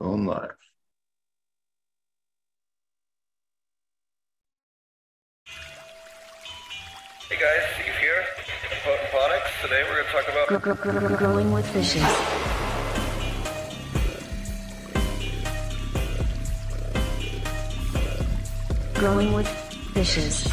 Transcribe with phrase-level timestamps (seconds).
[0.00, 0.56] Going live.
[7.28, 8.24] Hey guys, Steve here,
[8.82, 9.62] Potent Ponics.
[9.62, 10.56] Today we're going to talk about Gr-
[10.90, 12.02] gr- gr- growing with fishes.
[18.94, 19.48] Growing with
[19.94, 20.46] fishes.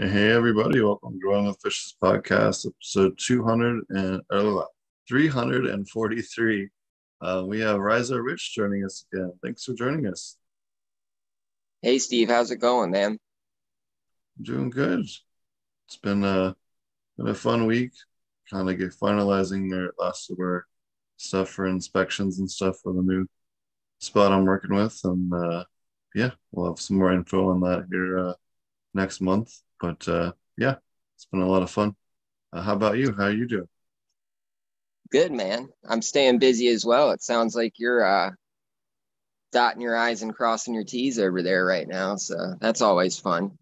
[0.00, 0.80] Hey, everybody.
[0.80, 4.62] Welcome to Growing with Fishes podcast, episode 200 and uh,
[5.08, 6.68] 343.
[7.20, 9.32] Uh, we have Rhizo Rich joining us again.
[9.42, 10.36] Thanks for joining us.
[11.82, 13.18] Hey Steve, how's it going, man?
[14.40, 15.00] Doing good.
[15.00, 16.54] It's been a,
[17.16, 17.90] been a fun week,
[18.48, 20.64] kind of get finalizing our last of our
[21.16, 23.26] stuff for inspections and stuff for the new
[23.98, 24.96] spot I'm working with.
[25.02, 25.64] And uh,
[26.14, 28.34] yeah, we'll have some more info on that here uh,
[28.94, 29.52] next month.
[29.80, 30.76] But uh, yeah,
[31.16, 31.94] it's been a lot of fun.
[32.52, 33.14] Uh, how about you?
[33.14, 33.68] How are you doing?
[35.10, 35.68] Good, man.
[35.88, 37.12] I'm staying busy as well.
[37.12, 38.30] It sounds like you're uh
[39.52, 42.16] dotting your I's and crossing your T's over there right now.
[42.16, 43.56] So that's always fun.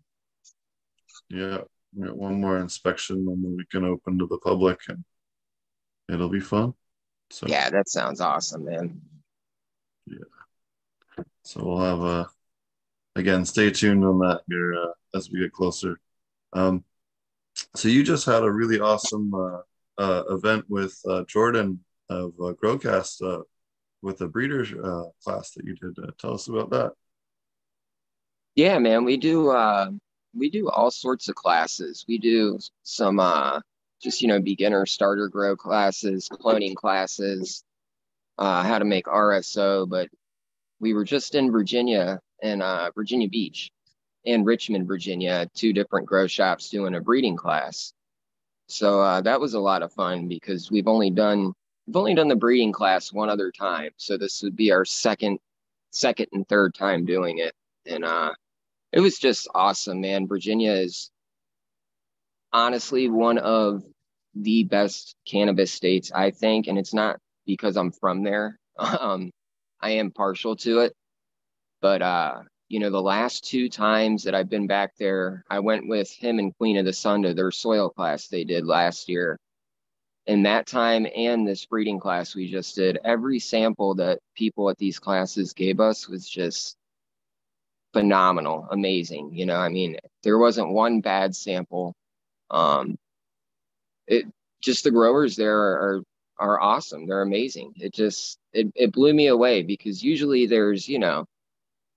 [1.29, 1.59] Yeah,
[1.95, 5.05] we got one more inspection and then we can open to the public and
[6.09, 6.75] it'll be fun.
[7.31, 9.01] So Yeah, that sounds awesome, man.
[10.07, 11.25] Yeah.
[11.43, 12.25] So we'll have uh
[13.15, 15.99] again stay tuned on that here uh, as we get closer.
[16.53, 16.85] Um
[17.75, 19.61] so you just had a really awesome uh,
[19.99, 23.43] uh event with uh Jordan of uh, Growcast uh
[24.03, 25.97] with the breeder uh class that you did.
[26.19, 26.93] Tell us about that.
[28.55, 29.91] Yeah, man, we do uh
[30.35, 32.05] we do all sorts of classes.
[32.07, 33.61] We do some uh
[34.03, 37.65] just you know beginner starter grow classes, cloning classes,
[38.39, 40.09] uh how to make RSO, but
[40.79, 43.71] we were just in Virginia uh Virginia Beach
[44.27, 47.93] and Richmond, Virginia, two different grow shops doing a breeding class.
[48.69, 51.53] So uh that was a lot of fun because we've only done
[51.87, 53.91] we've only done the breeding class one other time.
[53.97, 55.39] So this would be our second
[55.91, 57.55] second and third time doing it.
[57.87, 58.33] And uh
[58.93, 60.27] it was just awesome, man.
[60.27, 61.11] Virginia is
[62.53, 63.83] honestly one of
[64.35, 68.59] the best cannabis states, I think, and it's not because I'm from there.
[68.79, 69.31] Um,
[69.81, 70.95] I am partial to it,
[71.81, 75.89] but uh, you know, the last two times that I've been back there, I went
[75.89, 79.39] with him and Queen of the Sun to their soil class they did last year.
[80.27, 84.79] And that time and this breeding class we just did, every sample that people at
[84.79, 86.77] these classes gave us was just
[87.93, 89.31] phenomenal, amazing.
[89.33, 91.95] You know, I mean, there wasn't one bad sample.
[92.51, 92.97] Um,
[94.09, 94.27] it
[94.61, 96.03] just the growers there are
[96.39, 97.07] are awesome.
[97.07, 97.75] They're amazing.
[97.77, 101.27] It just it it blew me away because usually there's you know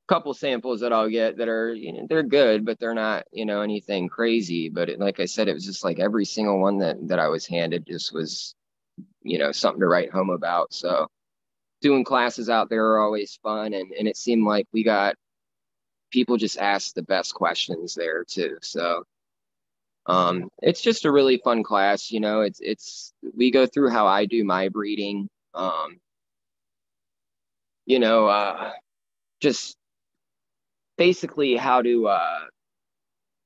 [0.09, 3.45] couple samples that I'll get that are you know they're good, but they're not you
[3.45, 4.67] know anything crazy.
[4.69, 7.27] But it, like I said, it was just like every single one that that I
[7.29, 8.55] was handed just was
[9.21, 10.73] you know something to write home about.
[10.73, 11.07] So
[11.81, 15.15] doing classes out there are always fun, and and it seemed like we got
[16.11, 18.57] people just ask the best questions there too.
[18.63, 19.03] So
[20.07, 22.11] um, it's just a really fun class.
[22.11, 25.29] You know, it's it's we go through how I do my breeding.
[25.53, 25.99] Um,
[27.85, 28.71] you know, uh,
[29.41, 29.78] just
[30.99, 32.39] basically how to uh,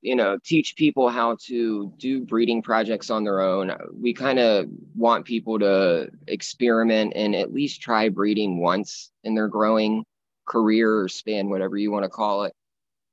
[0.02, 3.72] you know teach people how to do breeding projects on their own.
[3.94, 4.66] We kind of
[4.96, 10.04] want people to experiment and at least try breeding once in their growing
[10.46, 12.54] career or span, whatever you want to call it.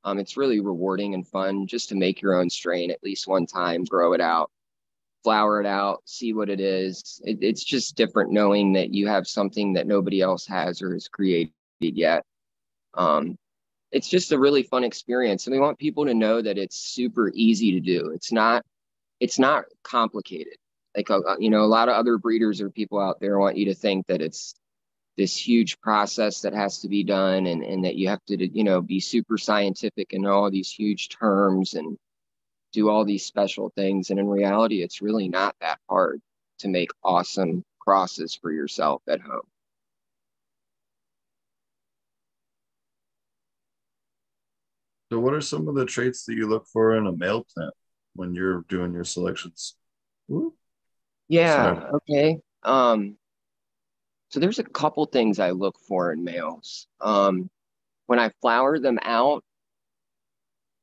[0.02, 3.44] Um, it's really rewarding and fun just to make your own strain at least one
[3.44, 4.50] time, grow it out,
[5.22, 7.20] flower it out, see what it is.
[7.24, 11.08] It, it's just different knowing that you have something that nobody else has or has
[11.08, 12.24] created yet.
[12.94, 13.36] Um,
[13.92, 17.30] it's just a really fun experience, and we want people to know that it's super
[17.34, 18.10] easy to do.
[18.14, 18.64] It's not,
[19.18, 20.54] it's not complicated.
[20.96, 23.66] Like uh, you know, a lot of other breeders or people out there want you
[23.66, 24.54] to think that it's
[25.20, 28.64] this huge process that has to be done and, and that you have to you
[28.64, 31.98] know be super scientific and know all these huge terms and
[32.72, 36.20] do all these special things and in reality it's really not that hard
[36.58, 39.42] to make awesome crosses for yourself at home
[45.10, 47.74] So what are some of the traits that you look for in a male plant
[48.14, 49.74] when you're doing your selections?
[50.30, 50.54] Ooh,
[51.30, 51.90] yeah Sorry.
[51.94, 53.16] okay um
[54.28, 57.48] so there's a couple things i look for in males um
[58.06, 59.42] when i flower them out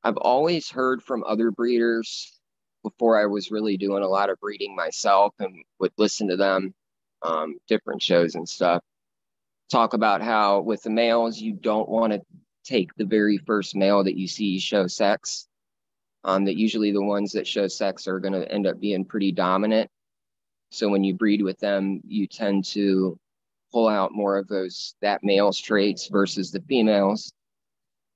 [0.04, 2.40] i've always heard from other breeders
[2.82, 6.74] before i was really doing a lot of breeding myself and would listen to them
[7.24, 8.82] um, different shows and stuff
[9.70, 12.22] talk about how with the males you don't want to
[12.68, 15.48] take the very first male that you see show sex
[16.24, 19.32] Um, that usually the ones that show sex are going to end up being pretty
[19.32, 19.90] dominant.
[20.72, 23.18] So when you breed with them, you tend to
[23.72, 27.32] pull out more of those that male's traits versus the females.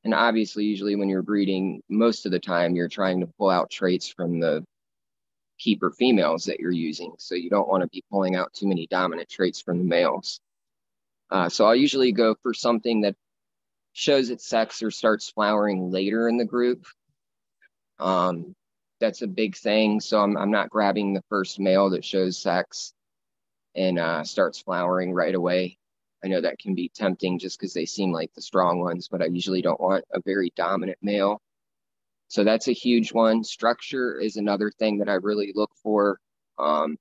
[0.03, 3.69] And obviously, usually when you're breeding, most of the time you're trying to pull out
[3.69, 4.65] traits from the
[5.57, 7.13] keeper females that you're using.
[7.17, 10.41] So you don't want to be pulling out too many dominant traits from the males.
[11.29, 13.15] Uh, so I'll usually go for something that
[13.93, 16.85] shows its sex or starts flowering later in the group.
[17.99, 18.55] Um,
[18.99, 19.99] that's a big thing.
[19.99, 22.93] So I'm, I'm not grabbing the first male that shows sex
[23.75, 25.77] and uh, starts flowering right away.
[26.23, 29.21] I know that can be tempting just because they seem like the strong ones, but
[29.21, 31.41] I usually don't want a very dominant male.
[32.27, 33.43] So that's a huge one.
[33.43, 36.19] Structure is another thing that I really look for.
[36.57, 36.97] Um,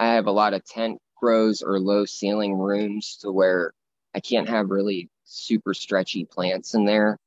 [0.00, 3.72] I have a lot of tent grows or low ceiling rooms to where
[4.14, 7.18] I can't have really super stretchy plants in there.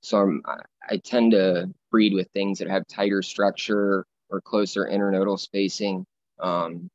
[0.00, 0.42] So I'm,
[0.88, 6.06] I tend to breed with things that have tighter structure or closer internodal spacing.
[6.38, 6.88] Um,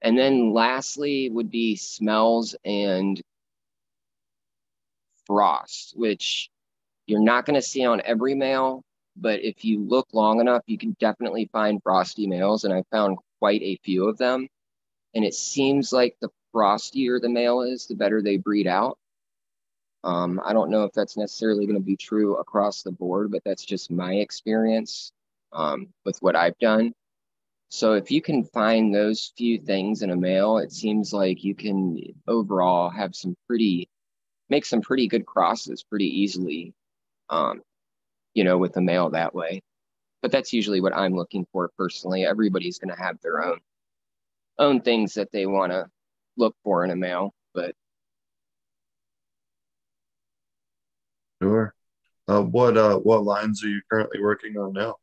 [0.00, 3.20] and then lastly would be smells and
[5.26, 6.50] frost, which
[7.06, 8.82] you're not going to see on every male,
[9.16, 12.64] but if you look long enough, you can definitely find frosty males.
[12.64, 14.48] And I found quite a few of them.
[15.14, 18.98] And it seems like the frostier the male is, the better they breed out.
[20.04, 23.42] Um, I don't know if that's necessarily going to be true across the board, but
[23.44, 25.12] that's just my experience
[25.52, 26.92] um, with what I've done.
[27.70, 31.54] So if you can find those few things in a male, it seems like you
[31.54, 33.88] can overall have some pretty,
[34.48, 36.72] make some pretty good crosses pretty easily,
[37.28, 37.62] um,
[38.34, 39.60] you know, with a male that way.
[40.22, 42.24] But that's usually what I'm looking for personally.
[42.24, 43.58] Everybody's going to have their own
[44.58, 45.86] own things that they want to
[46.36, 47.74] look for in a male, but
[51.42, 51.74] Sure.
[52.26, 54.96] Uh, what uh, what lines are you currently working on now?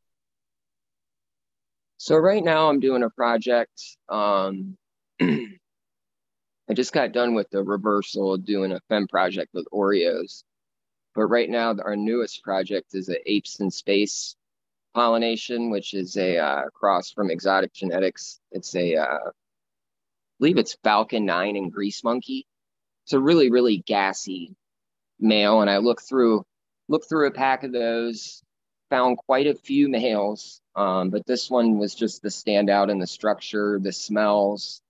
[1.98, 3.82] So right now I'm doing a project.
[4.08, 4.76] Um,
[5.20, 10.44] I just got done with the reversal doing a fem project with Oreos.
[11.14, 14.36] But right now our newest project is a apes in space
[14.94, 18.38] pollination, which is a uh, cross from Exotic Genetix.
[18.52, 19.30] It's a, uh, I
[20.38, 22.46] believe it's Falcon 9 and Grease Monkey.
[23.04, 24.54] It's a really, really gassy
[25.20, 25.60] male.
[25.60, 26.44] And I looked through,
[26.88, 28.42] looked through a pack of those,
[28.90, 33.06] found quite a few males um, but this one was just the standout in the
[33.06, 34.82] structure, the smells.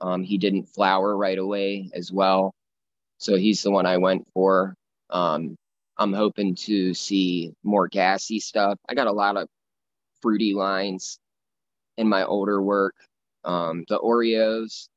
[0.00, 2.52] Um, he didn't flower right away as well.
[3.18, 4.74] So he's the one I went for.
[5.10, 5.56] Um,
[5.96, 8.78] I'm hoping to see more gassy stuff.
[8.88, 9.48] I got a lot of
[10.20, 11.18] fruity lines
[11.96, 12.94] in my older work.
[13.44, 14.88] Um, the Oreos,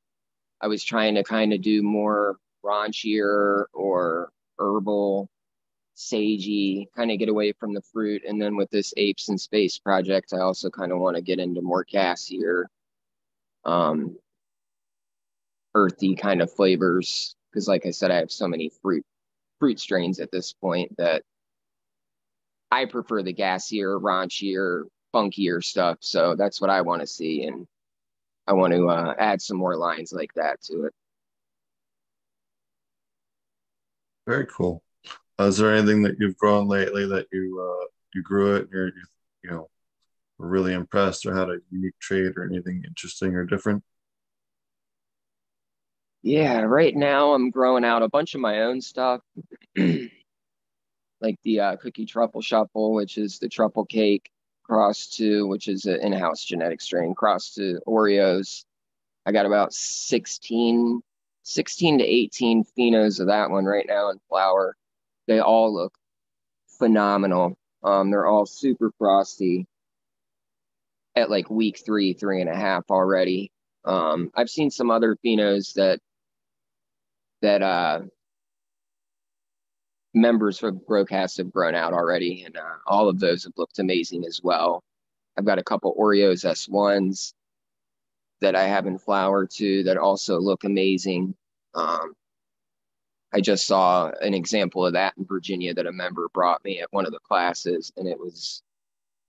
[0.60, 4.30] I was trying to kind of do more raunchier or
[4.62, 5.30] herbal
[5.96, 8.24] sagey, kind of get away from the fruit.
[8.28, 11.40] And then with this apes in space project, I also kind of want to get
[11.40, 12.66] into more gassier,
[13.66, 14.18] um,
[15.76, 17.36] earthy kind of flavors.
[17.52, 19.06] Because, like I said, I have so many fruit
[19.60, 21.24] fruit strains at this point that
[22.72, 25.98] I prefer the gassier, raunchier, funkier stuff.
[26.02, 27.68] So that's what I want to see, and
[28.48, 30.94] I want to uh, add some more lines like that to it.
[34.28, 34.84] Very cool.
[35.40, 38.72] Uh, is there anything that you've grown lately that you uh, you grew it and
[38.72, 38.92] you're
[39.44, 39.70] you, know
[40.38, 43.84] really impressed or had a unique trait or anything interesting or different?
[46.24, 49.22] Yeah, right now I'm growing out a bunch of my own stuff,
[49.76, 50.10] like
[51.44, 54.30] the uh, cookie truffle shuffle, which is the truffle cake,
[54.64, 58.66] cross to which is an in-house genetic strain, cross to Oreos.
[59.26, 61.02] I got about 16,
[61.44, 64.76] 16 to 18 phenos of that one right now in flower
[65.28, 65.94] they all look
[66.78, 67.58] phenomenal.
[67.84, 69.68] Um, they're all super frosty
[71.16, 73.52] at like week three, three and a half already.
[73.86, 76.00] Um, I've seen some other phenos that
[77.42, 78.02] that uh,
[80.14, 84.26] members of Growcast have grown out already, and uh, all of those have looked amazing
[84.26, 84.84] as well.
[85.38, 87.34] I've got a couple Oreos S1s
[88.42, 91.36] that I have in flower too that also look amazing.
[91.74, 92.14] Um,
[93.34, 96.92] I just saw an example of that in Virginia that a member brought me at
[96.92, 98.62] one of the classes, and it was,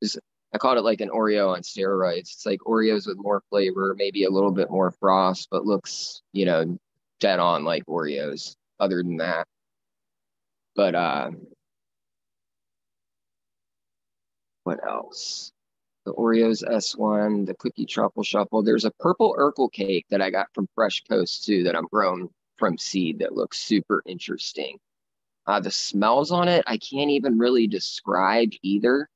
[0.01, 0.19] it was
[0.55, 2.19] I called it like an Oreo on steroids.
[2.33, 6.45] It's like Oreos with more flavor, maybe a little bit more frost, but looks, you
[6.47, 6.79] know,
[7.21, 8.57] dead on like Oreos.
[8.81, 9.47] Other than that,
[10.75, 11.31] but uh,
[14.65, 15.53] what else?
[16.05, 18.63] The Oreos S1, the cookie truffle shuffle.
[18.63, 22.29] There's a purple Urkel cake that I got from Fresh Coast too that I'm growing
[22.57, 24.79] from seed that looks super interesting.
[25.47, 29.09] Uh, the smells on it, I can't even really describe either.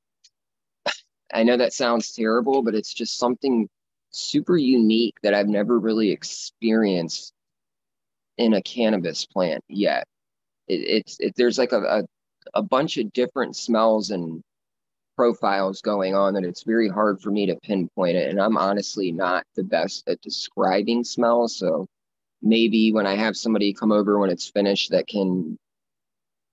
[1.33, 3.69] I know that sounds terrible, but it's just something
[4.11, 7.33] super unique that I've never really experienced
[8.39, 10.07] in a cannabis plant yet.
[10.69, 12.03] It, it's it, there's like a, a
[12.55, 14.43] a bunch of different smells and
[15.17, 18.29] profiles going on that it's very hard for me to pinpoint it.
[18.29, 21.57] And I'm honestly not the best at describing smells.
[21.57, 21.89] So
[22.43, 25.59] maybe when I have somebody come over when it's finished that can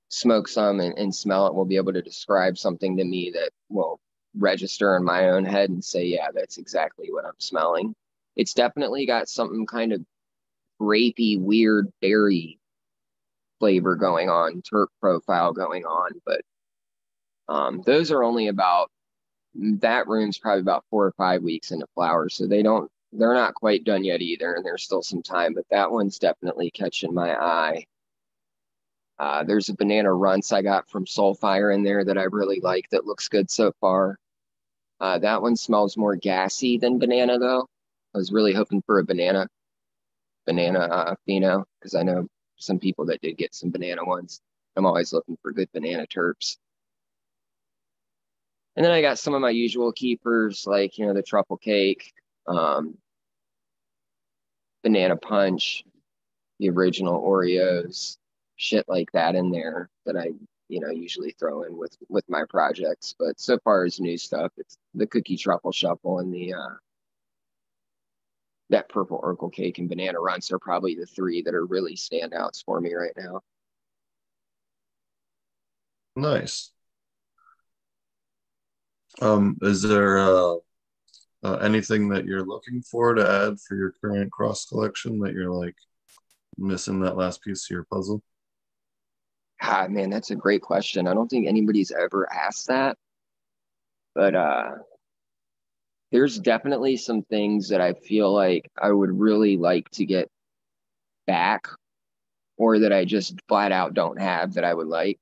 [0.10, 3.52] smoke some and, and smell it, we'll be able to describe something to me that
[3.70, 4.00] will
[4.38, 7.94] register in my own head and say, yeah, that's exactly what I'm smelling.
[8.36, 10.04] It's definitely got something kind of
[10.82, 12.60] grapey, weird berry
[13.60, 16.42] flavor going on, terp profile going on, but
[17.54, 18.90] um, those are only about
[19.54, 23.54] that room's probably about four or five weeks into flower, so they don't they're not
[23.54, 25.54] quite done yet either, and there's still some time.
[25.54, 27.86] But that one's definitely catching my eye.
[29.20, 32.90] Uh, there's a banana runts I got from Soulfire in there that I really like
[32.90, 34.18] that looks good so far.
[35.00, 37.68] Uh, that one smells more gassy than banana though.
[38.16, 39.48] I was really hoping for a banana,
[40.48, 44.42] banana uh, because I know some people that did get some banana ones.
[44.76, 46.58] I'm always looking for good banana terps.
[48.76, 52.12] And then I got some of my usual keepers like, you know, the truffle cake,
[52.48, 52.98] um,
[54.84, 55.84] banana punch,
[56.60, 58.18] the original Oreos,
[58.56, 60.32] shit like that in there that I,
[60.70, 63.16] you know, usually throw in with with my projects.
[63.18, 66.76] But so far as new stuff, it's the cookie truffle shuffle and the uh
[68.70, 72.64] that purple Urkel cake and banana runts are probably the three that are really standouts
[72.66, 73.42] for me right now.
[76.16, 76.73] Nice.
[79.22, 80.56] Um, is there uh,
[81.44, 85.52] uh, anything that you're looking for to add for your current cross collection that you're
[85.52, 85.76] like
[86.58, 88.24] missing that last piece of your puzzle?
[89.62, 91.08] Ah, man, that's a great question.
[91.08, 92.98] I don't think anybody's ever asked that,
[94.16, 94.72] but uh,
[96.12, 100.30] there's definitely some things that I feel like I would really like to get
[101.28, 101.68] back
[102.58, 105.20] or that I just flat out don't have that I would like.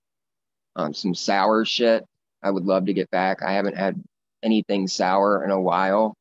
[0.75, 2.05] Um, some sour shit
[2.43, 3.43] I would love to get back.
[3.43, 4.01] I haven't had
[4.43, 6.15] anything sour in a while.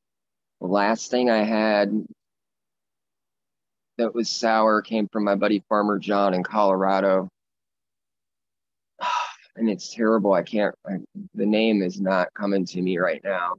[0.60, 2.06] The last thing I had
[3.98, 7.28] that was sour came from my buddy Farmer John in Colorado.
[9.56, 10.32] And it's terrible.
[10.32, 10.98] I can't, I,
[11.34, 13.56] the name is not coming to me right now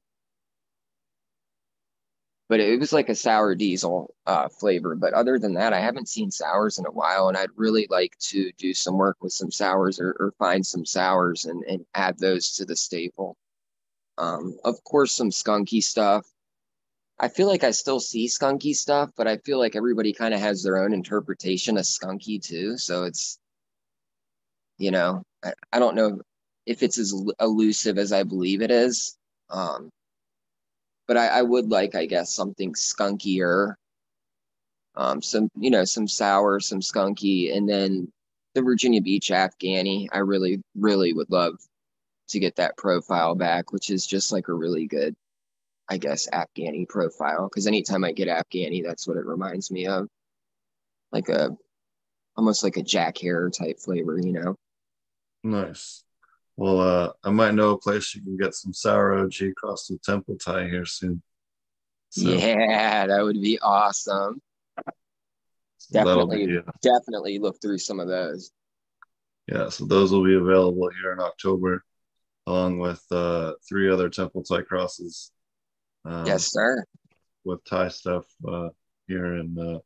[2.51, 4.93] but it was like a sour diesel uh, flavor.
[4.93, 8.17] But other than that, I haven't seen sours in a while, and I'd really like
[8.24, 12.20] to do some work with some sours or, or find some sours and, and add
[12.20, 13.38] those to the staple.
[14.17, 16.27] Um, of course, some skunky stuff.
[17.22, 20.41] I feel like I still see skunky stuff, but I feel like everybody kind of
[20.41, 22.77] has their own interpretation of skunky too.
[22.77, 23.39] So it's,
[24.77, 26.20] you know, I, I don't know
[26.65, 29.15] if it's as elusive as I believe it is.
[29.50, 29.89] Um,
[31.08, 33.75] but I, I would like, I guess, something skunkier.
[34.96, 38.12] Um, some, you know, some sour, some skunky, and then
[38.55, 40.08] the Virginia Beach Afghani.
[40.12, 41.53] I really, really would love
[42.29, 45.15] to get that profile back, which is just like a really good,
[45.88, 47.48] I guess, Afghani profile.
[47.48, 50.10] Because anytime I get Afghani, that's what it reminds me of,
[51.13, 51.55] like a,
[52.36, 54.55] almost like a Jack Herer type flavor, you know.
[55.43, 56.03] Nice.
[56.58, 59.98] Well, uh, I might know a place you can get some sour OG across the
[60.03, 61.22] temple Thai here soon.
[62.10, 64.41] So, yeah, that would be awesome.
[65.91, 68.51] Definitely, be, uh, definitely look through some of those.
[69.48, 71.84] Yeah, so those will be available here in October,
[72.48, 75.31] along with uh, three other temple Thai crosses.
[76.05, 76.84] Um, yes, sir.
[77.43, 78.70] With Thai stuff uh,
[79.08, 79.79] here in uh,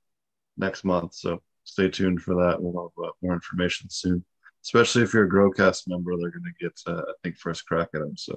[0.57, 2.61] next month, so stay tuned for that.
[2.61, 4.25] We'll have uh, more information soon
[4.65, 7.89] especially if you're a Growcast member, they're going to get, uh, I think, first crack
[7.93, 8.17] at them.
[8.17, 8.35] So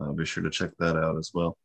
[0.00, 1.56] uh, be sure to check that out as well.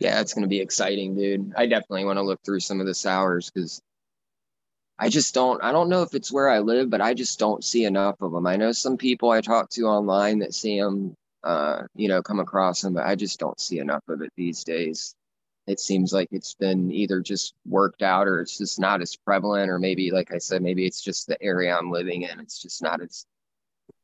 [0.00, 1.52] Yeah, it's going to be exciting, dude.
[1.56, 3.80] I definitely want to look through some of the sours because
[4.98, 7.62] I just don't, I don't know if it's where I live, but I just don't
[7.62, 8.48] see enough of them.
[8.48, 12.40] I know some people I talk to online that see them, uh, you know, come
[12.40, 15.14] across them, but I just don't see enough of it these days
[15.66, 19.70] it seems like it's been either just worked out or it's just not as prevalent
[19.70, 22.40] or maybe like i said maybe it's just the area i'm living in.
[22.40, 23.26] It's just not as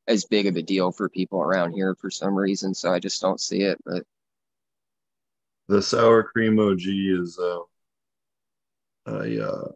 [0.06, 2.74] as big of a deal for people around here for some reason.
[2.74, 4.04] So i just don't see it but
[5.68, 7.58] the sour cream og is uh,
[9.06, 9.68] a, uh,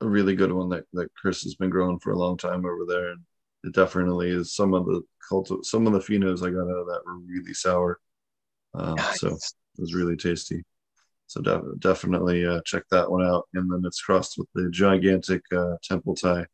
[0.00, 2.86] a really good one that, that chris has been growing for a long time over
[2.88, 3.10] there.
[3.10, 3.20] And
[3.64, 6.86] it definitely is some of the cult some of the phenos i got out of
[6.86, 7.98] that were really sour.
[8.74, 9.20] Um, nice.
[9.20, 10.62] so it was really tasty
[11.26, 13.48] so de- definitely uh, check that one out.
[13.54, 16.46] And then it's crossed with the gigantic uh, temple Thai,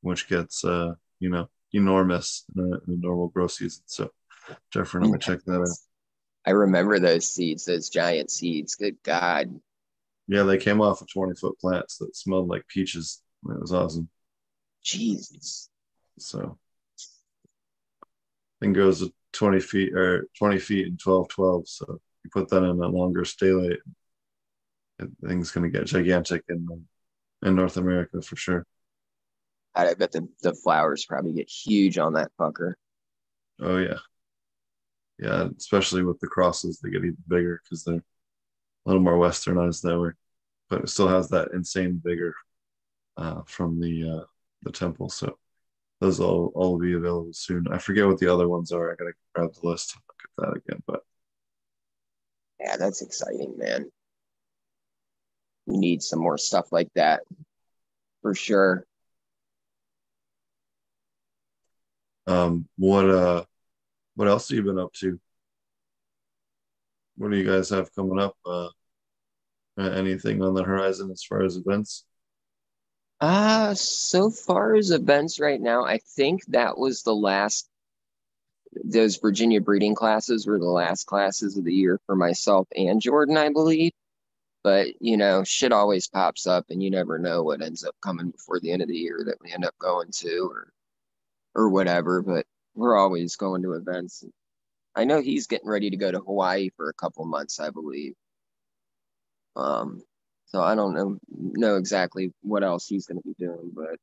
[0.00, 3.82] which gets uh, you know enormous in a, in a, normal grow season.
[3.86, 4.10] So
[4.72, 5.78] definitely check that out.
[6.46, 8.74] I remember those seeds, those giant seeds.
[8.74, 9.60] Good God.
[10.28, 13.22] Yeah, they came off of 20 foot plants that smelled like peaches.
[13.48, 14.08] It was awesome.
[14.82, 15.68] Jesus.
[16.18, 16.58] So
[18.60, 21.68] thing goes to 20 feet or 20 feet and 12 12.
[21.68, 23.52] So you put that in a longer stay
[25.26, 26.86] thing's going to get gigantic in
[27.44, 28.66] in North America for sure.
[29.74, 32.74] I bet the, the flowers probably get huge on that fucker.
[33.60, 33.98] Oh yeah,
[35.18, 35.48] yeah.
[35.56, 38.02] Especially with the crosses, they get even bigger because they're a
[38.84, 40.10] little more westernized that way,
[40.68, 42.34] but it still has that insane vigor
[43.16, 44.24] uh, from the uh,
[44.62, 45.08] the temple.
[45.08, 45.38] So
[46.00, 47.66] those all all will be available soon.
[47.70, 48.92] I forget what the other ones are.
[48.92, 50.82] I gotta grab the list and look at that again.
[50.86, 51.00] But
[52.60, 53.90] yeah, that's exciting, man.
[55.66, 57.22] We need some more stuff like that
[58.20, 58.86] for sure.
[62.26, 63.44] Um, what uh,
[64.14, 65.18] what else have you been up to?
[67.16, 68.36] What do you guys have coming up?
[68.46, 68.68] Uh,
[69.78, 72.04] anything on the horizon as far as events?
[73.20, 77.68] Uh, so far as events right now, I think that was the last.
[78.84, 83.36] Those Virginia breeding classes were the last classes of the year for myself and Jordan,
[83.36, 83.92] I believe.
[84.64, 88.30] But you know, shit always pops up, and you never know what ends up coming
[88.30, 90.72] before the end of the year that we end up going to, or
[91.54, 92.22] or whatever.
[92.22, 94.24] But we're always going to events.
[94.94, 98.14] I know he's getting ready to go to Hawaii for a couple months, I believe.
[99.56, 100.02] Um,
[100.46, 103.96] so I don't know know exactly what else he's going to be doing, but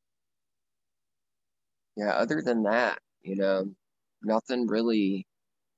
[1.95, 2.11] yeah.
[2.13, 3.71] Other than that, you know,
[4.23, 5.27] nothing really,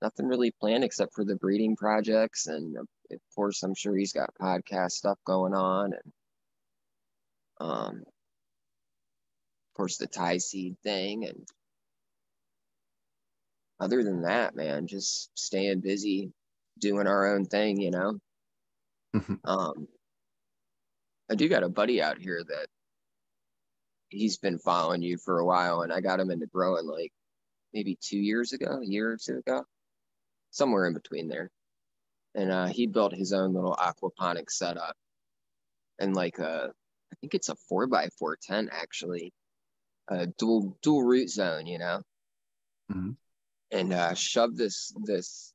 [0.01, 2.77] nothing really planned except for the breeding projects, and
[3.13, 6.13] of course, I'm sure he's got podcast stuff going on, and
[7.59, 11.47] um, of course, the Thai seed thing, and
[13.79, 16.31] other than that, man, just staying busy,
[16.79, 18.19] doing our own thing, you know.
[19.45, 19.87] um,
[21.29, 22.67] I do got a buddy out here that
[24.09, 27.11] he's been following you for a while, and I got him into growing like
[27.73, 29.63] maybe two years ago, a year or two ago,
[30.51, 31.49] somewhere in between there.
[32.33, 34.95] And uh, he built his own little aquaponic setup,
[35.99, 36.67] and like a, uh,
[37.11, 39.33] I think it's a four by four tent actually,
[40.07, 42.01] a dual dual root zone, you know.
[42.91, 43.11] Mm-hmm
[43.71, 45.53] and uh, shove this this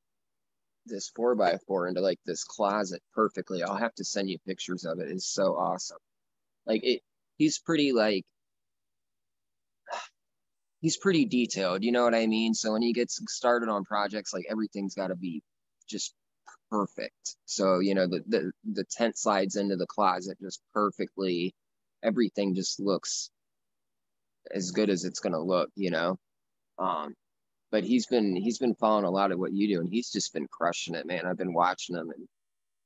[0.87, 3.63] this four by four into like this closet perfectly.
[3.63, 5.11] I'll have to send you pictures of it.
[5.11, 5.99] It's so awesome.
[6.65, 7.03] Like it,
[7.37, 8.25] he's pretty like
[10.81, 11.85] he's pretty detailed.
[11.85, 12.55] You know what I mean?
[12.55, 15.43] So when he gets started on projects, like everything's got to be
[15.89, 16.15] just
[16.71, 17.37] perfect.
[17.47, 21.55] So you know the the the tent slides into the closet just perfectly.
[22.03, 23.31] Everything just looks
[24.55, 25.71] as good as it's gonna look.
[25.77, 26.19] You know.
[26.79, 27.15] Um,
[27.71, 30.33] but he's been he's been following a lot of what you do and he's just
[30.33, 32.27] been crushing it man i've been watching him and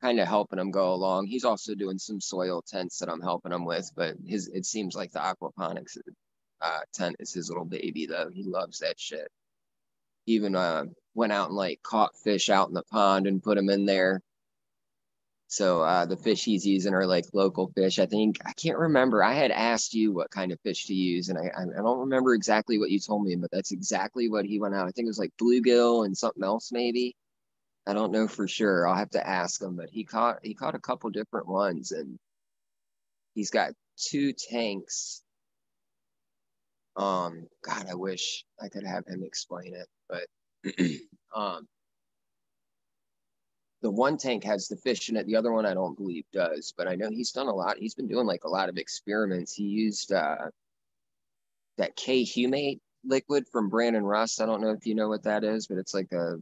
[0.02, 3.52] kind of helping him go along he's also doing some soil tents that i'm helping
[3.52, 5.98] him with but his it seems like the aquaponics
[6.62, 9.28] uh, tent is his little baby though he loves that shit
[10.26, 10.84] even uh,
[11.14, 14.22] went out and like caught fish out in the pond and put them in there
[15.50, 17.98] so uh, the fish he's using are like local fish.
[17.98, 19.20] I think I can't remember.
[19.20, 22.34] I had asked you what kind of fish to use, and I, I don't remember
[22.34, 24.86] exactly what you told me, but that's exactly what he went out.
[24.86, 27.16] I think it was like bluegill and something else maybe.
[27.84, 28.86] I don't know for sure.
[28.86, 32.16] I'll have to ask him, but he caught he caught a couple different ones, and
[33.34, 35.20] he's got two tanks.
[36.96, 40.26] Um, God, I wish I could have him explain it, but
[41.34, 41.66] um,
[43.82, 45.26] the one tank has the fish in it.
[45.26, 47.78] The other one I don't believe does, but I know he's done a lot.
[47.78, 49.54] He's been doing like a lot of experiments.
[49.54, 50.50] He used uh,
[51.78, 54.40] that K humate liquid from Brandon Rust.
[54.40, 56.36] I don't know if you know what that is, but it's like a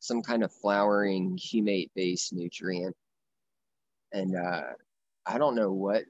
[0.00, 2.96] some kind of flowering humate based nutrient.
[4.12, 4.72] And uh,
[5.26, 6.04] I don't know what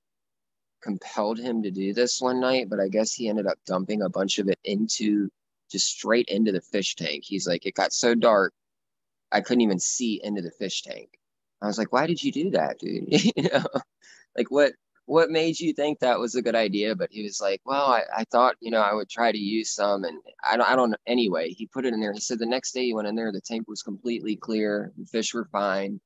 [0.80, 4.08] compelled him to do this one night, but I guess he ended up dumping a
[4.08, 5.28] bunch of it into
[5.70, 7.24] just straight into the fish tank.
[7.24, 8.52] He's like, it got so dark
[9.32, 11.18] I couldn't even see into the fish tank.
[11.62, 13.06] I was like, why did you do that, dude?
[13.36, 13.64] you know,
[14.36, 14.72] like what
[15.06, 16.94] what made you think that was a good idea?
[16.94, 19.70] But he was like, well, I, I thought, you know, I would try to use
[19.70, 20.96] some and I don't I don't.
[21.06, 22.12] Anyway, he put it in there.
[22.12, 25.06] He said the next day he went in there, the tank was completely clear, the
[25.06, 26.00] fish were fine,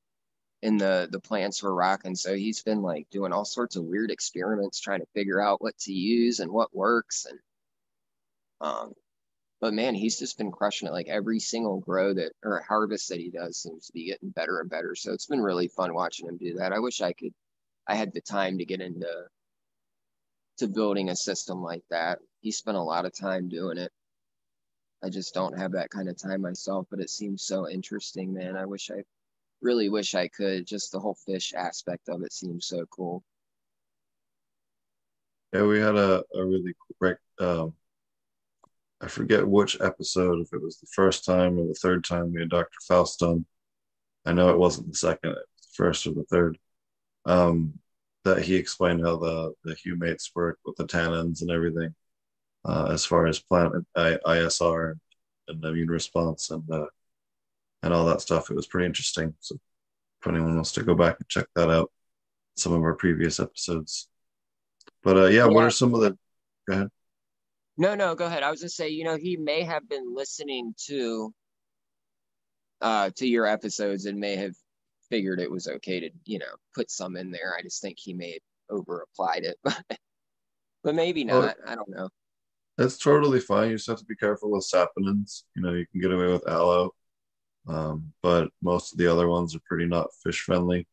[0.63, 2.15] and the the plants were rocking.
[2.15, 5.77] So he's been like doing all sorts of weird experiments trying to figure out what
[5.79, 7.25] to use and what works.
[7.29, 7.39] And
[8.61, 8.93] um
[9.61, 10.91] but man, he's just been crushing it.
[10.91, 14.59] Like every single grow that or harvest that he does seems to be getting better
[14.59, 14.95] and better.
[14.95, 16.73] So it's been really fun watching him do that.
[16.73, 17.33] I wish I could,
[17.87, 19.07] I had the time to get into
[20.57, 22.19] to building a system like that.
[22.41, 23.91] He spent a lot of time doing it.
[25.03, 28.55] I just don't have that kind of time myself, but it seems so interesting, man.
[28.55, 29.03] I wish I
[29.61, 30.65] really wish I could.
[30.65, 33.23] Just the whole fish aspect of it seems so cool.
[35.53, 37.73] Yeah, we had a, a really great um
[39.01, 42.39] I forget which episode, if it was the first time or the third time we
[42.41, 42.77] had Dr.
[42.87, 43.45] Faust on.
[44.25, 46.57] I know it wasn't the second, it was the first or the third.
[47.25, 47.79] Um,
[48.23, 51.95] that he explained how the the humates work with the tannins and everything,
[52.65, 54.95] uh, as far as plant I, ISR
[55.47, 56.87] and immune response and uh,
[57.83, 58.49] and all that stuff.
[58.49, 59.35] It was pretty interesting.
[59.39, 59.55] So
[60.21, 61.91] if anyone wants to go back and check that out,
[62.57, 64.09] some of our previous episodes.
[65.03, 66.17] But uh, yeah, what are some of the?
[66.67, 66.89] Go ahead.
[67.77, 68.43] No, no, go ahead.
[68.43, 71.33] I was just say, you know, he may have been listening to
[72.81, 74.53] uh to your episodes and may have
[75.09, 77.55] figured it was okay to, you know, put some in there.
[77.57, 79.57] I just think he may have over applied it.
[79.63, 79.83] but
[80.83, 81.57] but maybe not.
[81.65, 82.09] I don't know.
[82.77, 83.69] That's totally fine.
[83.71, 85.43] You just have to be careful with saponins.
[85.55, 86.91] You know, you can get away with aloe,
[87.67, 90.87] um, but most of the other ones are pretty not fish friendly.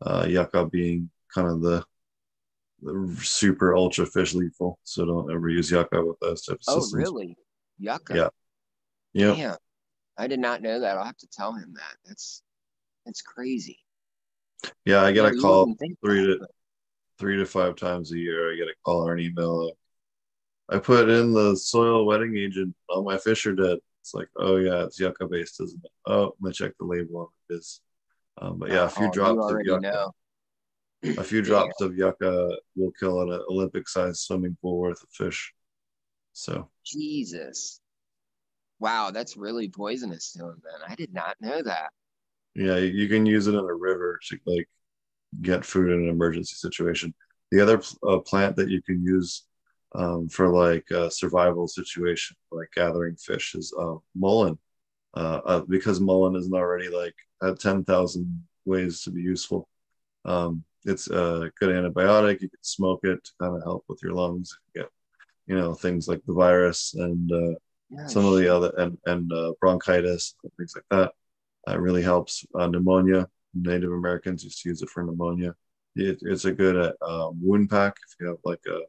[0.00, 1.84] Uh, yucca being kind of the
[3.18, 6.94] super ultra fish lethal, so don't ever use yucca with those types of Oh, systems.
[6.94, 7.36] really?
[7.78, 8.14] Yucca.
[8.14, 8.28] Yeah.
[9.14, 9.36] Yep.
[9.36, 9.56] Damn.
[10.18, 10.96] I did not know that.
[10.96, 11.96] I'll have to tell him that.
[12.04, 12.42] That's
[13.06, 13.78] that's crazy.
[14.84, 16.46] Yeah, I get a call three to
[17.18, 18.52] three to five times a year.
[18.52, 19.72] I get a call or an email.
[20.68, 22.74] I put in the soil wetting agent.
[22.88, 23.78] All my fish are dead.
[24.00, 25.90] It's like, oh yeah, it's yucca based, isn't it?
[26.06, 27.54] Oh, let me check the label on it.
[27.54, 27.80] Is.
[28.38, 29.80] Um, but yeah, a few Oh, you of yucca.
[29.80, 30.12] know.
[31.02, 35.52] A few drops of yucca will kill an Olympic-sized swimming pool worth of fish.
[36.32, 37.80] So Jesus.
[38.78, 40.80] Wow, that's really poisonous to him then.
[40.88, 41.90] I did not know that.
[42.54, 44.68] yeah, you can use it in a river to like
[45.40, 47.14] get food in an emergency situation.
[47.50, 49.44] The other uh, plant that you can use
[49.94, 54.58] um, for like a survival situation, like gathering fish, is uh, mullein.
[55.14, 59.68] Uh, uh, because mullein isn't already like at 10,000 ways to be useful.
[60.24, 62.40] Um, it's a good antibiotic.
[62.40, 64.56] You can smoke it to kind of help with your lungs.
[64.74, 64.90] You get,
[65.46, 69.52] you know, things like the virus and uh, some of the other and and uh,
[69.60, 71.12] bronchitis and things like that.
[71.68, 73.28] Uh, it really helps uh, pneumonia.
[73.54, 75.54] Native Americans used to use it for pneumonia.
[75.94, 78.80] It, it's a good uh, um, wound pack if you have like a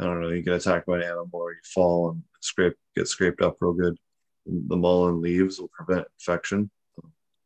[0.00, 3.08] I don't know you get attacked by an animal or you fall and scrape get
[3.08, 3.96] scraped up real good.
[4.44, 6.70] The mullein leaves will prevent infection.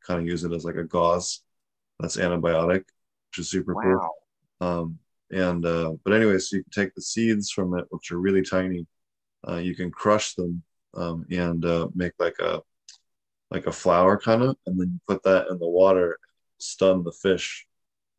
[0.06, 1.42] Kind of use it as like a gauze.
[1.98, 2.84] That's antibiotic,
[3.30, 4.16] which is super cool.
[4.60, 4.98] Um,
[5.30, 8.42] and uh, but anyway, so you can take the seeds from it, which are really
[8.42, 8.86] tiny.
[9.48, 10.62] Uh, you can crush them
[10.94, 12.60] um, and uh, make like a
[13.50, 16.18] like a flour kind of, and then you put that in the water,
[16.58, 17.66] stun the fish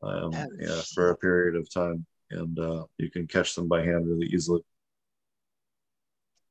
[0.01, 3.83] um, Oh, yeah, for a period of time, and uh, you can catch them by
[3.83, 4.61] hand really easily.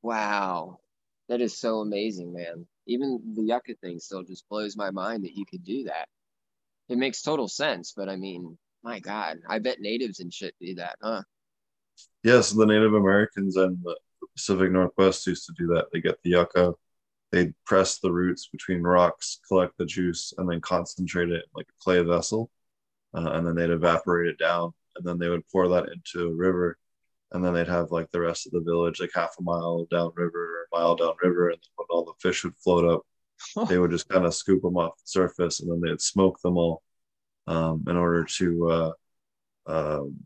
[0.02, 0.78] Wow.
[1.28, 2.66] That is so amazing, man.
[2.86, 6.08] Even the yucca thing still just blows my mind that you could do that.
[6.90, 10.74] It makes total sense, but I mean, my God, I bet natives and shit do
[10.74, 11.22] that, huh?
[12.24, 13.96] Yes, the Native Americans and the
[14.37, 15.87] Pacific Northwest used to do that.
[15.92, 16.74] They get the yucca,
[17.31, 21.68] they press the roots between rocks, collect the juice, and then concentrate it in like
[21.68, 22.50] a clay vessel,
[23.14, 26.35] uh, and then they'd evaporate it down, and then they would pour that into a
[26.35, 26.76] river,
[27.31, 30.26] and then they'd have like the rest of the village like half a mile downriver
[30.26, 33.03] or a mile downriver, and when all the fish would float up,
[33.68, 36.57] they would just kind of scoop them off the surface, and then they'd smoke them
[36.57, 36.83] all
[37.46, 38.70] um, in order to.
[38.70, 38.92] Uh,
[39.66, 40.16] um,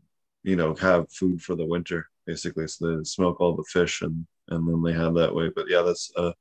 [0.43, 2.67] you know, have food for the winter, basically.
[2.67, 5.49] So they smoke all the fish and and then they have that way.
[5.53, 6.33] But yeah, that's uh,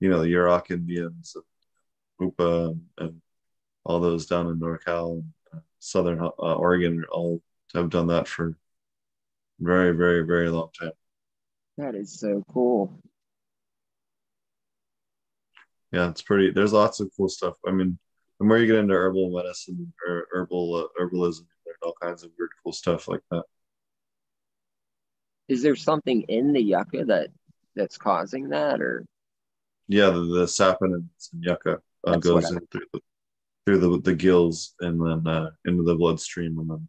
[0.00, 1.36] you know, the Yurok Indians,
[2.18, 3.20] and, and
[3.84, 7.40] all those down in NorCal and uh, Southern uh, Oregon all
[7.74, 8.56] have done that for
[9.60, 10.92] very, very, very long time.
[11.78, 13.00] That is so cool.
[15.92, 16.50] Yeah, it's pretty.
[16.50, 17.54] There's lots of cool stuff.
[17.66, 17.98] I mean,
[18.38, 22.30] the more you get into herbal medicine or herbal uh, herbalism, there's all kinds of
[22.38, 23.44] weird, cool stuff like that.
[25.48, 27.28] Is there something in the yucca that
[27.74, 29.04] that's causing that, or
[29.88, 33.00] Yeah, the, the saponins and yucca uh, goes in through the
[33.66, 36.88] through the, the gills and then uh, into the bloodstream, and then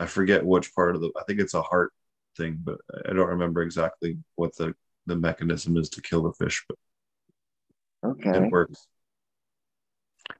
[0.00, 1.10] I forget which part of the.
[1.18, 1.92] I think it's a heart
[2.36, 4.74] thing, but I don't remember exactly what the
[5.06, 6.78] the mechanism is to kill the fish, but
[8.04, 8.86] okay, it works.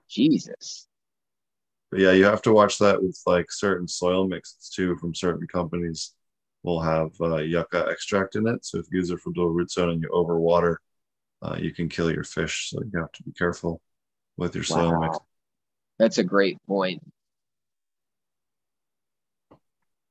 [0.09, 0.87] Jesus,
[1.91, 5.47] But yeah, you have to watch that with like certain soil mixes too from certain
[5.47, 6.15] companies.
[6.65, 9.71] Will have uh, yucca extract in it, so if you use it for dual root
[9.71, 10.77] zone and you overwater,
[11.41, 12.71] uh, you can kill your fish.
[12.71, 13.81] So you have to be careful
[14.37, 15.19] with your soil mix.
[15.99, 17.01] that's a great point.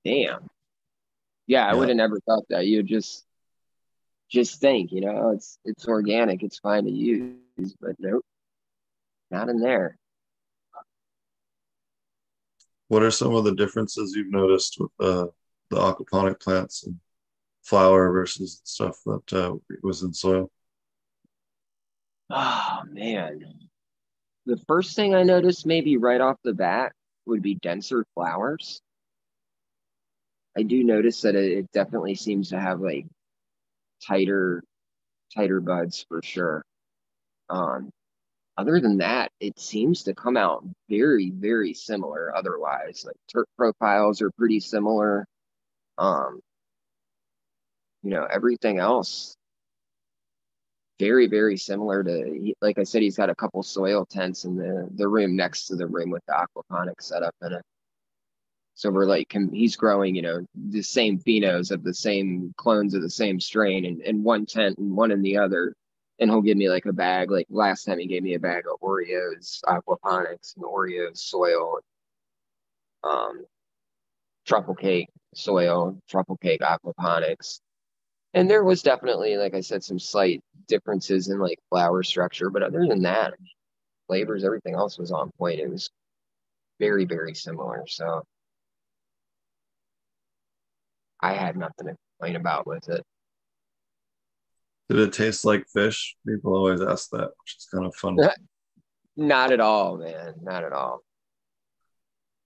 [0.06, 0.48] Damn.
[1.48, 1.80] Yeah, I Yeah.
[1.80, 2.66] would have never thought that.
[2.66, 3.26] You just
[4.30, 8.26] just think, you know, it's it's organic, it's fine to use, but nope,
[9.32, 9.98] not in there.
[12.90, 15.28] What are some of the differences you've noticed with uh,
[15.70, 16.96] the aquaponic plants and
[17.64, 20.50] flower versus stuff that uh, was in soil?
[22.30, 23.42] Oh man.
[24.46, 26.94] The first thing I noticed maybe right off the bat
[27.26, 28.82] would be denser flowers.
[30.58, 33.06] I do notice that it, it definitely seems to have like
[34.06, 34.64] tighter
[35.36, 36.64] tighter buds for sure.
[37.50, 37.92] Um
[38.58, 43.06] other than that, it seems to come out very, very similar otherwise.
[43.06, 45.28] Like terp profiles are pretty similar.
[46.00, 46.40] Um,
[48.04, 49.36] you know, everything else
[51.00, 54.88] very, very similar to like I said, he's got a couple soil tents in the
[54.96, 57.64] the room next to the room with the aquaponics setup in it.
[58.78, 63.02] So we're like he's growing, you know, the same phenos of the same clones of
[63.02, 65.76] the same strain and, in one tent and one in the other
[66.20, 67.32] and he'll give me like a bag.
[67.32, 71.80] Like last time, he gave me a bag of Oreos aquaponics and Oreos soil,
[73.04, 73.46] um,
[74.46, 77.62] truffle cake soil, truffle cake aquaponics.
[78.36, 82.64] And there was definitely, like I said, some slight differences in like flower structure, but
[82.64, 83.34] other than that,
[84.08, 85.60] flavors, everything else was on point.
[85.60, 85.90] It was
[86.80, 87.86] very, very similar.
[87.88, 88.24] So
[91.22, 93.04] I had nothing to complain about with it.
[94.90, 96.16] Did it taste like fish?
[96.26, 98.24] People always ask that, which is kind of funny.
[99.18, 100.36] Not at all, man.
[100.42, 101.02] Not at all.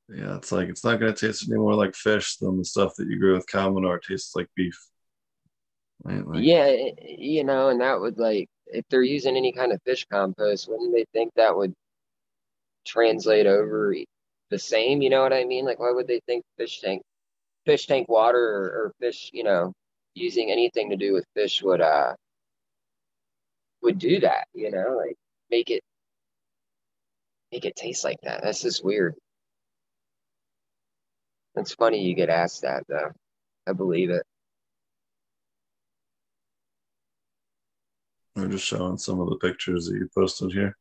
[0.07, 2.95] Yeah, it's like it's not going to taste any more like fish than the stuff
[2.97, 4.77] that you grew with cow manure tastes like beef.
[6.03, 6.25] Right?
[6.25, 9.81] Like, yeah, eh, you know, and that would like if they're using any kind of
[9.83, 11.73] fish compost, wouldn't they think that would
[12.85, 13.95] translate over
[14.49, 15.01] the same?
[15.01, 15.65] You know what I mean?
[15.65, 17.03] Like, why would they think fish tank,
[17.65, 19.73] fish tank water or, or fish, you know,
[20.13, 22.13] using anything to do with fish would uh
[23.81, 25.15] would do that, you know, like
[25.49, 25.83] make it
[27.51, 28.41] make it taste like that.
[28.43, 29.15] That's just weird.
[31.55, 33.11] It's funny you get asked that though.
[33.67, 34.23] I believe it.
[38.35, 40.77] We're just showing some of the pictures that you posted here.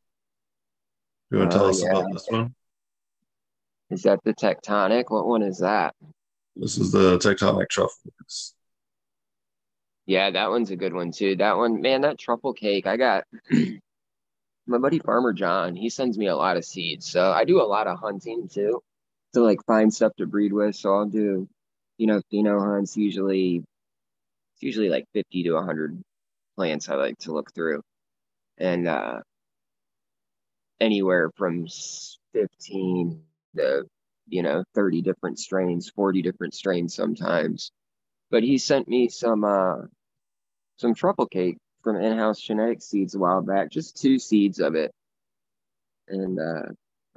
[1.29, 1.89] You want to tell uh, us yeah.
[1.91, 2.55] about this one?
[3.89, 5.05] Is that the tectonic?
[5.09, 5.93] What one is that?
[6.55, 8.11] This is the tectonic truffle.
[10.05, 11.35] Yeah, that one's a good one too.
[11.37, 12.85] That one, man, that truffle cake.
[12.87, 13.23] I got
[14.67, 15.75] my buddy Farmer John.
[15.75, 18.81] He sends me a lot of seeds, so I do a lot of hunting too
[19.33, 20.75] to like find stuff to breed with.
[20.75, 21.47] So I'll do,
[21.97, 22.97] you know, pheno hunts.
[22.97, 23.63] Usually,
[24.53, 26.01] it's usually like fifty to hundred
[26.57, 27.81] plants I like to look through,
[28.57, 29.21] and uh,
[30.79, 31.67] anywhere from
[32.33, 33.23] fifteen
[33.55, 33.85] to
[34.27, 37.71] you know thirty different strains, forty different strains sometimes
[38.31, 39.77] but he sent me some uh
[40.77, 44.91] some truffle cake from in-house genetic seeds a while back, just two seeds of it.
[46.07, 46.63] And uh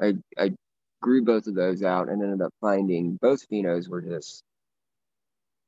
[0.01, 0.53] I I
[1.03, 4.43] grew both of those out and ended up finding both phenos were just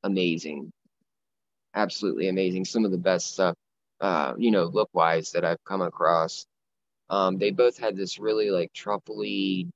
[0.03, 0.71] amazing.
[1.75, 2.65] Absolutely amazing.
[2.65, 3.55] Some of the best stuff
[4.01, 6.45] uh, you know, look wise that I've come across.
[7.09, 9.69] Um, they both had this really like truffly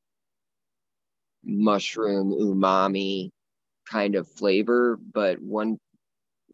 [1.44, 3.30] mushroom umami
[3.90, 5.78] kind of flavor, but one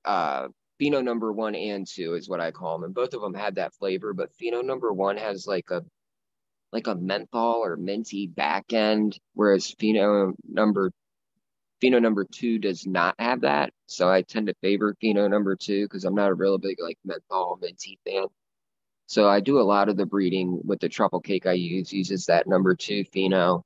[0.06, 0.48] uh
[0.82, 2.86] pheno number one and two is what I call them.
[2.86, 5.84] And both of them had that flavor, but pheno number one has like a
[6.74, 10.92] like a menthol or minty back end, whereas pheno number
[11.82, 13.72] pheno number two does not have that.
[13.88, 16.98] So I tend to favor pheno number two because I'm not a real big like
[17.06, 18.26] menthol minty fan.
[19.08, 22.26] So I do a lot of the breeding with the truffle cake I use uses
[22.26, 23.62] that number two pheno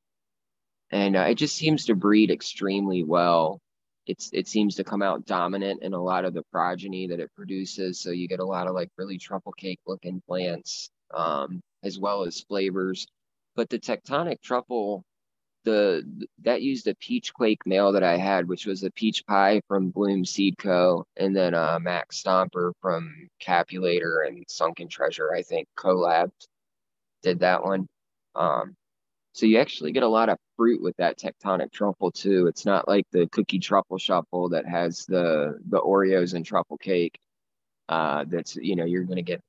[0.91, 3.59] and uh, it just seems to breed extremely well.
[4.07, 7.31] It's it seems to come out dominant in a lot of the progeny that it
[7.35, 7.99] produces.
[7.99, 12.23] So you get a lot of like really truffle cake looking plants, um, as well
[12.23, 13.07] as flavors.
[13.55, 15.03] But the tectonic truffle,
[15.65, 19.61] the that used a peach quake male that I had, which was a peach pie
[19.67, 21.05] from Bloom Seed Co.
[21.17, 26.31] And then uh, Max Stomper from Capulator and Sunken Treasure, I think, collabed,
[27.23, 27.87] did that one.
[28.35, 28.75] Um,
[29.33, 32.47] so you actually get a lot of fruit with that tectonic truffle too.
[32.47, 37.17] It's not like the cookie truffle shuffle that has the the Oreos and truffle cake.
[37.89, 39.41] Uh, that's you know you're going to get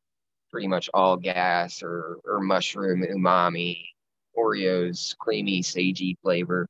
[0.51, 3.85] pretty much all gas or or mushroom umami,
[4.37, 6.69] Oreos creamy sagey flavor.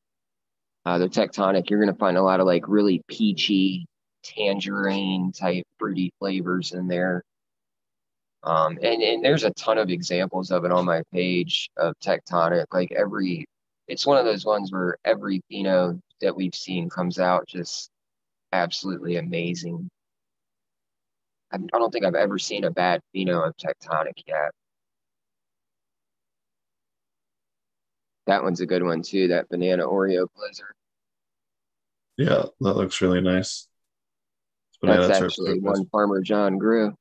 [0.87, 3.87] Uh, the tectonic you're going to find a lot of like really peachy
[4.25, 7.23] tangerine type fruity flavors in there.
[8.45, 12.67] Um, and, and there's a ton of examples of it on my page of tectonic.
[12.73, 13.47] Like every,
[13.87, 17.91] it's one of those ones where every pheno that we've seen comes out just
[18.53, 19.89] absolutely amazing.
[21.53, 24.53] I don't think I've ever seen a bad pheno of Tectonic yet.
[28.27, 29.29] That one's a good one too.
[29.29, 30.75] That banana Oreo blizzard.
[32.17, 33.69] Yeah, that looks really nice.
[34.81, 36.95] Banana That's actually one Farmer John grew.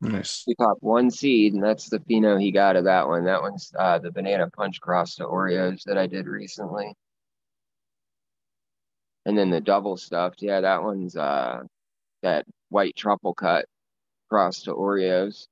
[0.00, 0.44] Nice.
[0.46, 3.24] He popped one seed, and that's the pheno he got of that one.
[3.24, 6.94] That one's uh, the banana punch cross to Oreos that I did recently.
[9.26, 11.62] And then the double stuffed, yeah, that one's uh
[12.22, 13.66] that white truffle cut
[14.30, 15.48] cross to Oreos.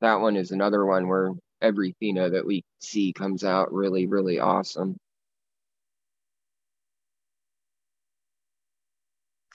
[0.00, 4.40] That one is another one where every pheno that we see comes out really, really
[4.40, 4.96] awesome.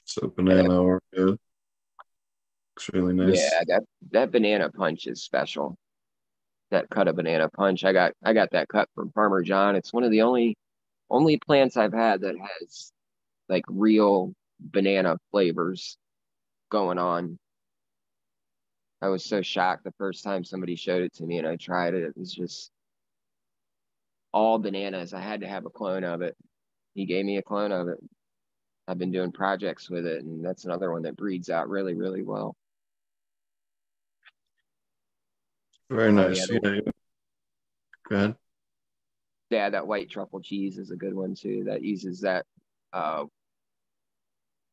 [0.06, 1.38] So banana Oreo.
[2.94, 3.38] Really nice.
[3.38, 5.78] Yeah, that that banana punch is special.
[6.72, 7.84] That cut of banana punch.
[7.84, 9.76] I got I got that cut from Farmer John.
[9.76, 10.58] It's one of the only
[11.10, 12.92] only plants I've had that has
[13.48, 15.98] like real banana flavors
[16.70, 17.38] going on.
[19.02, 21.94] I was so shocked the first time somebody showed it to me and I tried
[21.94, 22.04] it.
[22.04, 22.72] It was just
[24.34, 25.14] all bananas.
[25.14, 26.36] I had to have a clone of it.
[26.96, 28.00] He gave me a clone of it.
[28.88, 32.22] I've been doing projects with it, and that's another one that breeds out really, really
[32.22, 32.56] well.
[35.94, 36.50] Very nice.
[36.50, 36.80] yeah, Yeah.
[38.10, 38.36] Go ahead.
[39.52, 41.66] Yeah, that white truffle cheese is a good one too.
[41.66, 42.48] That uses that,
[42.92, 43.26] uh,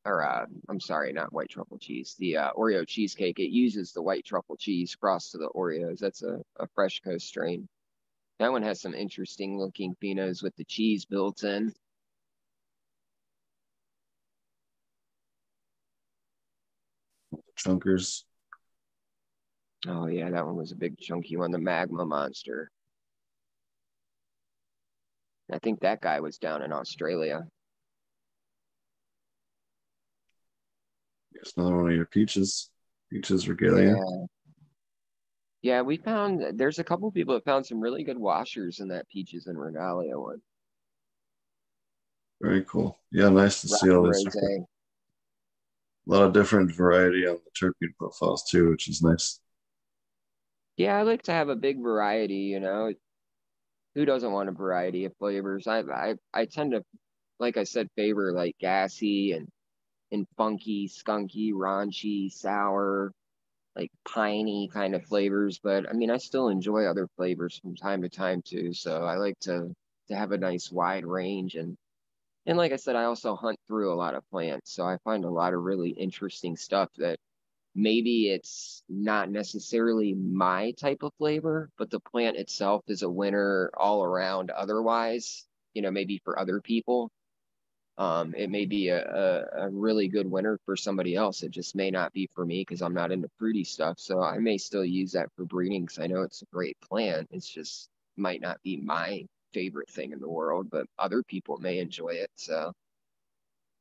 [0.07, 2.17] or uh, I'm sorry, not white truffle cheese.
[2.19, 3.39] The uh, Oreo cheesecake.
[3.39, 5.99] It uses the white truffle cheese crossed to the Oreos.
[5.99, 7.69] That's a, a fresh coast strain.
[8.39, 11.75] That one has some interesting looking phenos with the cheese built in.
[17.59, 18.25] Chunkers.
[19.89, 21.51] Oh yeah, that one was a big chunky one.
[21.51, 22.71] The magma monster.
[25.53, 27.45] I think that guy was down in Australia.
[31.33, 32.71] Here's another one of your peaches.
[33.11, 33.93] Peaches regalia.
[33.93, 33.95] Eh?
[33.97, 34.27] Yeah.
[35.63, 39.09] Yeah, we found there's a couple people that found some really good washers in that
[39.09, 40.41] peaches and regalia one.
[42.41, 42.99] Very cool.
[43.11, 44.25] Yeah, nice to see all this.
[44.25, 44.61] Rosé.
[44.61, 44.63] Eh?
[46.09, 49.41] A lot of different variety on the terpene profiles too, which is nice.
[50.77, 52.93] Yeah, I like to have a big variety, you know.
[53.95, 55.67] Who doesn't want a variety of flavors?
[55.67, 56.85] I I I tend to,
[57.41, 59.49] like I said, favor like gassy and
[60.13, 63.13] and funky, skunky, raunchy, sour,
[63.77, 65.61] like piney kind of flavors.
[65.61, 68.73] But I mean, I still enjoy other flavors from time to time too.
[68.75, 69.75] So I like to
[70.09, 71.77] to have a nice wide range and
[72.47, 74.73] and like I said, I also hunt through a lot of plants.
[74.75, 77.19] So I find a lot of really interesting stuff that
[77.75, 83.71] maybe it's not necessarily my type of flavor, but the plant itself is a winner
[83.77, 87.11] all around otherwise, you know, maybe for other people.
[87.99, 91.43] Um, it may be a, a, a really good winner for somebody else.
[91.43, 93.99] It just may not be for me because I'm not into fruity stuff.
[93.99, 97.29] So I may still use that for breeding because I know it's a great plant.
[97.31, 101.79] It's just might not be my favorite thing in the world, but other people may
[101.79, 102.31] enjoy it.
[102.37, 102.73] So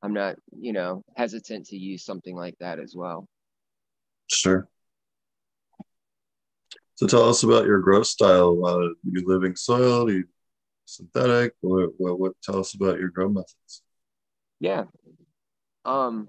[0.01, 3.27] I'm not, you know, hesitant to use something like that as well.
[4.31, 4.67] Sure.
[6.95, 8.65] So tell us about your growth style.
[8.65, 10.25] Uh, you living soil, you
[10.85, 13.81] synthetic, what, what, what tell us about your grow methods.
[14.59, 14.83] Yeah.
[15.85, 16.27] Um,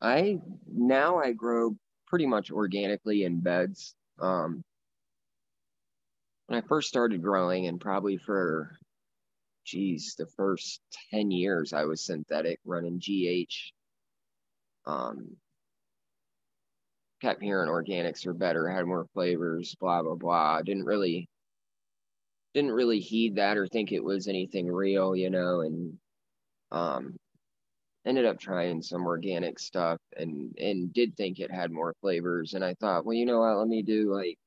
[0.00, 3.94] I now I grow pretty much organically in beds.
[4.20, 4.62] Um,
[6.46, 8.76] when I first started growing, and probably for,
[9.64, 13.72] geez, the first 10 years, I was synthetic running GH.
[14.86, 15.36] Um,
[17.20, 20.62] kept hearing organics are better, had more flavors, blah, blah, blah.
[20.62, 21.28] Didn't really,
[22.54, 25.98] didn't really heed that or think it was anything real, you know, and,
[26.72, 27.16] um,
[28.06, 32.54] ended up trying some organic stuff and and did think it had more flavors.
[32.54, 33.58] And i thought well you know what?
[33.58, 34.38] Let me do like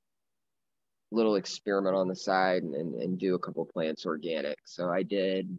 [1.12, 4.58] a little experiment on the side and, and, and do a couple plants organic.
[4.66, 5.58] So i did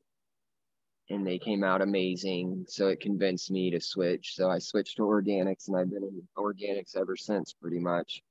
[1.12, 5.02] and they came out amazing so it convinced me to switch so i switched to
[5.02, 8.22] organics and i've been in organics ever since pretty much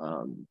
[0.00, 0.46] um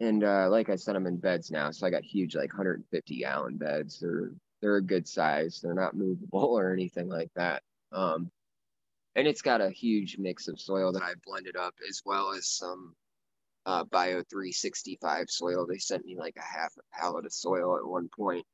[0.00, 3.18] and uh, like I said, I'm in beds now, so I got huge, like 150
[3.18, 4.00] gallon beds.
[4.00, 5.60] They're they're a good size.
[5.60, 7.62] They're not movable or anything like that.
[7.92, 8.30] Um,
[9.14, 12.48] and it's got a huge mix of soil that I blended up, as well as
[12.48, 12.94] some
[13.66, 15.66] uh, Bio 365 soil.
[15.66, 18.46] They sent me like a half a pallet of soil at one point,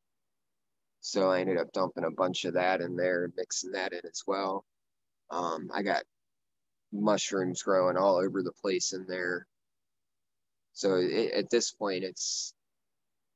[1.00, 4.22] so I ended up dumping a bunch of that in there, mixing that in as
[4.26, 4.64] well.
[5.30, 6.04] Um, I got
[6.92, 9.46] mushrooms growing all over the place in there.
[10.72, 12.52] So it, at this point, it's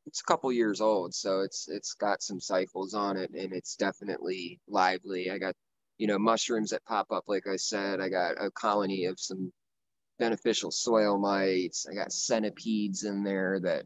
[0.06, 3.76] it's a couple years old, so it's it's got some cycles on it, and it's
[3.76, 5.30] definitely lively.
[5.30, 5.54] I got
[6.00, 7.24] you know, mushrooms that pop up.
[7.28, 9.52] Like I said, I got a colony of some
[10.18, 11.86] beneficial soil mites.
[11.86, 13.84] I got centipedes in there that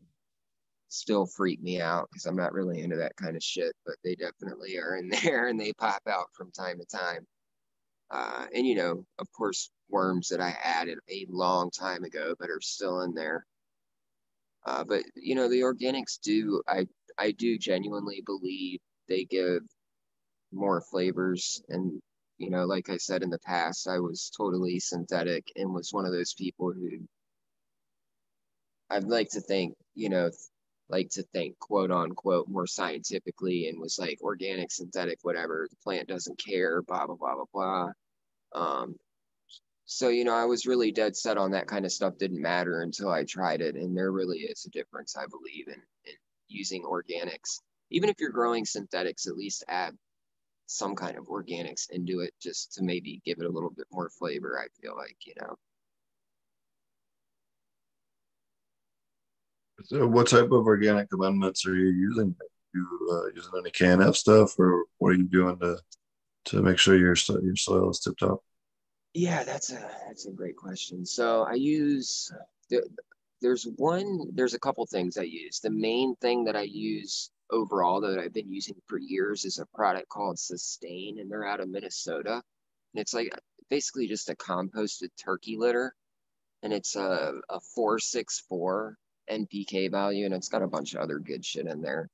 [0.95, 4.15] still freak me out because I'm not really into that kind of shit, but they
[4.15, 7.27] definitely are in there and they pop out from time to time.
[8.11, 12.51] Uh, and you know, of course, worms that I added a long time ago but
[12.51, 13.47] are still in there.
[14.67, 16.87] Uh, but you know, the organics do I
[17.19, 19.63] I do genuinely believe they give
[20.53, 22.01] more flavors and
[22.39, 26.07] you know, like I said in the past, I was totally synthetic and was one
[26.07, 27.07] of those people who
[28.91, 30.31] I'd like to think, you know,
[30.89, 35.67] like to think quote unquote more scientifically and was like organic, synthetic, whatever.
[35.71, 37.93] The plant doesn't care, blah blah blah blah blah.
[38.53, 38.97] Um,
[39.87, 42.83] so you know, I was really dead set on that kind of stuff didn't matter
[42.83, 46.15] until I tried it, and there really is a difference, I believe, in, in
[46.49, 47.61] using organics.
[47.91, 49.97] Even if you're growing synthetics, at least add
[50.67, 54.09] some kind of organics into it just to maybe give it a little bit more
[54.09, 54.59] flavor.
[54.59, 55.57] I feel like you know.
[59.85, 62.35] So what type of organic amendments are you using?
[62.41, 65.79] Are you uh, using any KNF stuff, or what are you doing to
[66.47, 68.43] to make sure your your soil is tip top?
[69.13, 71.05] Yeah, that's a that's a great question.
[71.05, 72.33] So I use
[73.43, 75.61] there's one there's a couple things I use.
[75.61, 79.67] The main thing that I use overall that I've been using for years is a
[79.67, 82.43] product called Sustane, and they're out of Minnesota.
[82.95, 85.95] And it's like basically just a composted turkey litter,
[86.63, 88.97] and it's a a four six four
[89.31, 92.09] NPK value, and it's got a bunch of other good shit in there.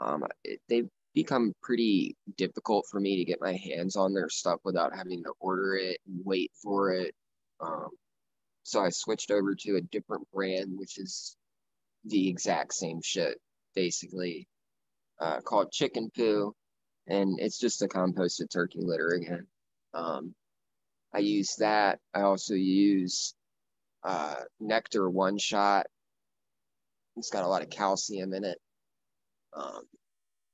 [0.00, 4.60] Um, it, they've become pretty difficult for me to get my hands on their stuff
[4.64, 7.14] without having to order it and wait for it.
[7.60, 7.88] Um,
[8.62, 11.36] so I switched over to a different brand, which is
[12.04, 13.38] the exact same shit,
[13.74, 14.46] basically,
[15.20, 16.54] uh, called Chicken Poo,
[17.06, 19.46] and it's just a composted turkey litter again.
[19.94, 20.34] Um,
[21.14, 21.98] I use that.
[22.14, 23.34] I also use
[24.02, 25.86] uh, Nectar One Shot
[27.16, 28.58] it's got a lot of calcium in it.
[29.54, 29.82] Um,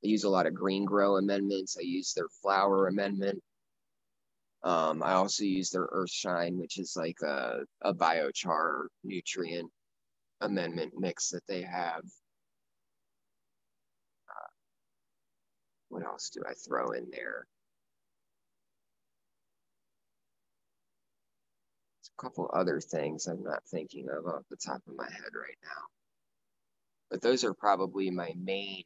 [0.04, 1.76] I use a lot of green grow amendments.
[1.78, 3.40] I use their flower amendment.
[4.62, 9.70] Um, I also use their Earthshine, which is like a, a biochar nutrient
[10.40, 12.02] amendment mix that they have.
[14.28, 14.50] Uh,
[15.88, 17.46] what else do I throw in there?
[22.18, 25.58] a couple other things I'm not thinking of off the top of my head right
[25.62, 25.97] now
[27.10, 28.84] but those are probably my main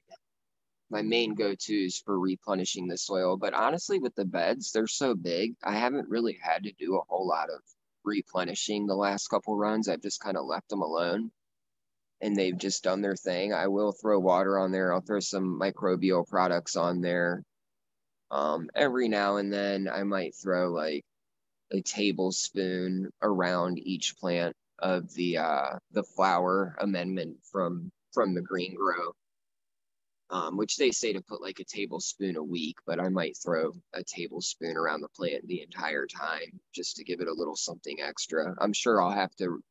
[0.91, 3.39] my main go-to's for replenishing the soil.
[3.39, 7.05] But honestly, with the beds, they're so big, I haven't really had to do a
[7.09, 7.63] whole lot of
[8.05, 9.89] replenishing the last couple runs.
[9.89, 11.31] I've just kind of left them alone
[12.21, 13.53] and they've just done their thing.
[13.53, 14.93] I will throw water on there.
[14.93, 17.43] I'll throw some microbial products on there.
[18.31, 21.05] Um, every now and then I might throw like
[21.73, 28.75] a tablespoon around each plant of the uh, the flower amendment from from the green
[28.75, 29.15] grow,
[30.31, 33.73] um, which they say to put like a tablespoon a week, but I might throw
[33.93, 38.01] a tablespoon around the plant the entire time just to give it a little something
[38.01, 38.55] extra.
[38.59, 39.63] I'm sure I'll have to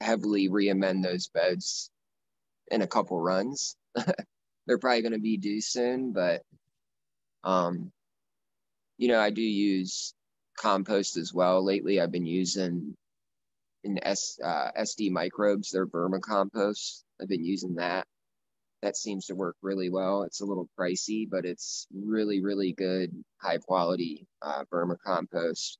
[0.00, 1.90] heavily re-amend those beds
[2.70, 3.76] in a couple runs.
[4.66, 6.42] They're probably going to be due soon, but
[7.44, 7.92] um,
[8.98, 10.14] you know, I do use
[10.58, 11.64] compost as well.
[11.64, 12.96] Lately, I've been using
[13.84, 17.02] in S, uh, SD microbes, their vermicompost.
[17.20, 18.06] I've been using that.
[18.82, 20.22] That seems to work really well.
[20.22, 25.76] It's a little pricey, but it's really, really good, high quality uh, vermicompost.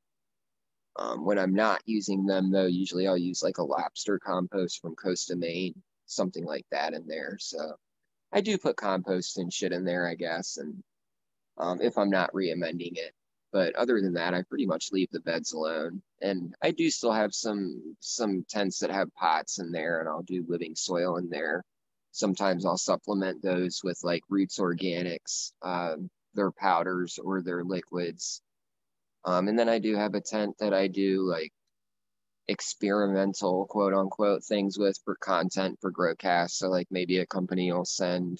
[0.96, 4.96] Um, when I'm not using them, though, usually I'll use like a lobster compost from
[4.96, 5.74] Coast of Maine,
[6.06, 7.38] something like that in there.
[7.40, 7.74] So
[8.32, 10.58] I do put compost and shit in there, I guess.
[10.58, 10.82] And
[11.58, 13.12] um, if I'm not re-amending it,
[13.52, 16.02] but other than that, I pretty much leave the beds alone.
[16.22, 20.22] And I do still have some some tents that have pots in there, and I'll
[20.22, 21.64] do living soil in there.
[22.12, 25.96] Sometimes I'll supplement those with like Roots Organics, uh,
[26.34, 28.42] their powders or their liquids.
[29.24, 31.52] Um, and then I do have a tent that I do like
[32.48, 36.52] experimental quote unquote things with for content for Growcast.
[36.52, 38.38] So like maybe a company will send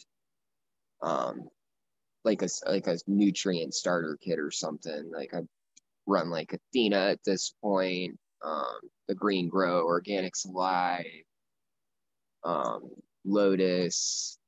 [1.03, 1.49] um,
[2.25, 5.11] like a like a nutrient starter kit or something.
[5.13, 5.41] Like I
[6.11, 11.05] run like Athena at this point, um, the Green Grow, Organics Alive,
[12.45, 12.91] um,
[13.25, 14.39] Lotus.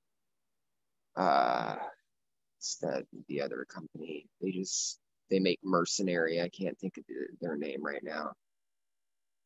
[1.17, 1.77] Uh,
[2.81, 4.27] the the other company.
[4.41, 4.99] They just
[5.31, 6.41] they make Mercenary.
[6.41, 7.05] I can't think of
[7.41, 8.33] their name right now.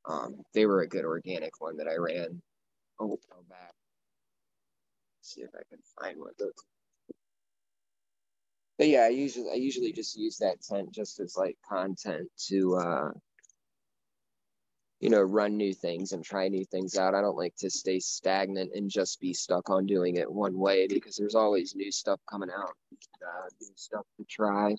[0.09, 2.41] Um, they were a good organic one that I ran
[2.99, 3.73] while back.
[5.23, 6.33] See if I can find one.
[8.79, 12.77] But yeah, I usually I usually just use that tent just as like content to
[12.77, 13.11] uh
[15.01, 17.15] you know run new things and try new things out.
[17.15, 20.87] I don't like to stay stagnant and just be stuck on doing it one way
[20.87, 22.75] because there's always new stuff coming out,
[23.23, 24.75] uh, new stuff to try.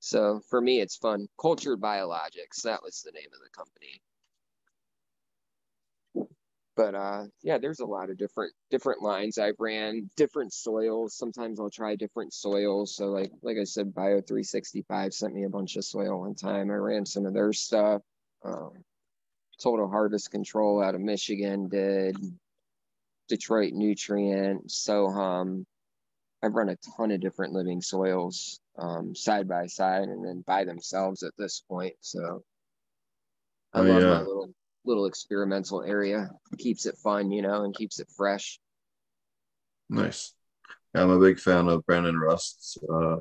[0.00, 1.28] So for me, it's fun.
[1.40, 4.02] Cultured Biologics, that was the name of the company.
[6.82, 11.14] But uh, yeah, there's a lot of different different lines I've ran, different soils.
[11.14, 12.96] Sometimes I'll try different soils.
[12.96, 16.72] So like like I said, Bio 365 sent me a bunch of soil one time.
[16.72, 18.02] I ran some of their stuff.
[18.44, 18.72] Um,
[19.62, 22.16] Total Harvest Control out of Michigan did.
[23.28, 25.64] Detroit Nutrient, Sohum.
[26.42, 30.64] I've run a ton of different living soils um, side by side and then by
[30.64, 31.94] themselves at this point.
[32.00, 32.42] So
[33.72, 34.08] I Oh, love yeah.
[34.08, 34.52] my little
[34.84, 36.30] little experimental area.
[36.58, 38.58] Keeps it fun, you know, and keeps it fresh.
[39.88, 40.34] Nice.
[40.94, 43.16] I'm a big fan of Brandon Rust's uh,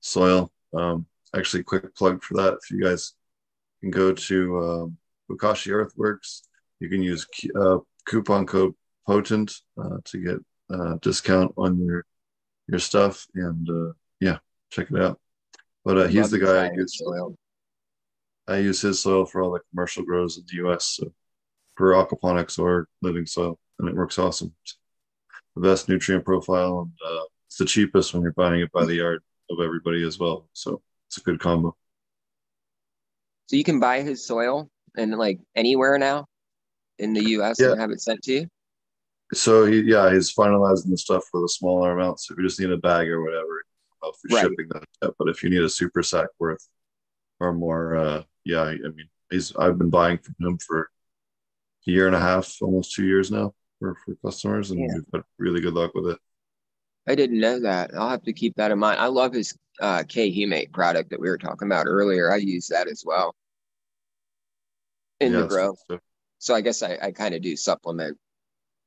[0.00, 0.52] soil.
[0.74, 2.58] Um, actually, quick plug for that.
[2.62, 3.14] If you guys
[3.80, 4.92] can go to
[5.30, 6.42] Bokashi Earthworks,
[6.80, 7.26] you can use
[7.58, 8.74] uh, coupon code
[9.06, 9.52] Potent
[9.82, 10.36] uh, to get
[10.72, 12.04] uh, discount on your
[12.68, 13.26] your stuff.
[13.34, 14.38] And uh, yeah,
[14.70, 15.20] check it out.
[15.84, 16.98] But uh, he's the guy I use.
[16.98, 17.36] soil.
[18.48, 20.96] I use his soil for all the commercial grows in the U.S.
[20.96, 21.12] So
[21.76, 24.52] for aquaponics or living soil, and it works awesome.
[25.54, 28.94] The best nutrient profile, and uh, it's the cheapest when you're buying it by the
[28.94, 30.48] yard of everybody as well.
[30.54, 31.76] So it's a good combo.
[33.46, 36.26] So you can buy his soil and like anywhere now
[36.98, 37.72] in the US Yeah.
[37.72, 38.46] and have it sent to you.
[39.34, 42.30] So he, yeah, he's finalizing the stuff for the smaller amounts.
[42.30, 43.62] If you just need a bag or whatever,
[44.04, 44.50] if you're Right.
[44.50, 46.66] shipping that but if you need a super sack worth
[47.40, 50.90] or more, uh, yeah, I mean, he's I've been buying from him for
[51.86, 54.94] a year and a half, almost two years now for, for customers, and Yeah.
[54.94, 56.18] we've had really good luck with it.
[57.06, 57.94] I didn't know that.
[57.94, 59.00] I'll have to keep that in mind.
[59.00, 62.30] I love his uh, K Humate product that we were talking about earlier.
[62.30, 63.34] I use that as well
[65.20, 65.76] in Yeah, the grow.
[66.38, 68.18] So I guess I, I kind of do supplement.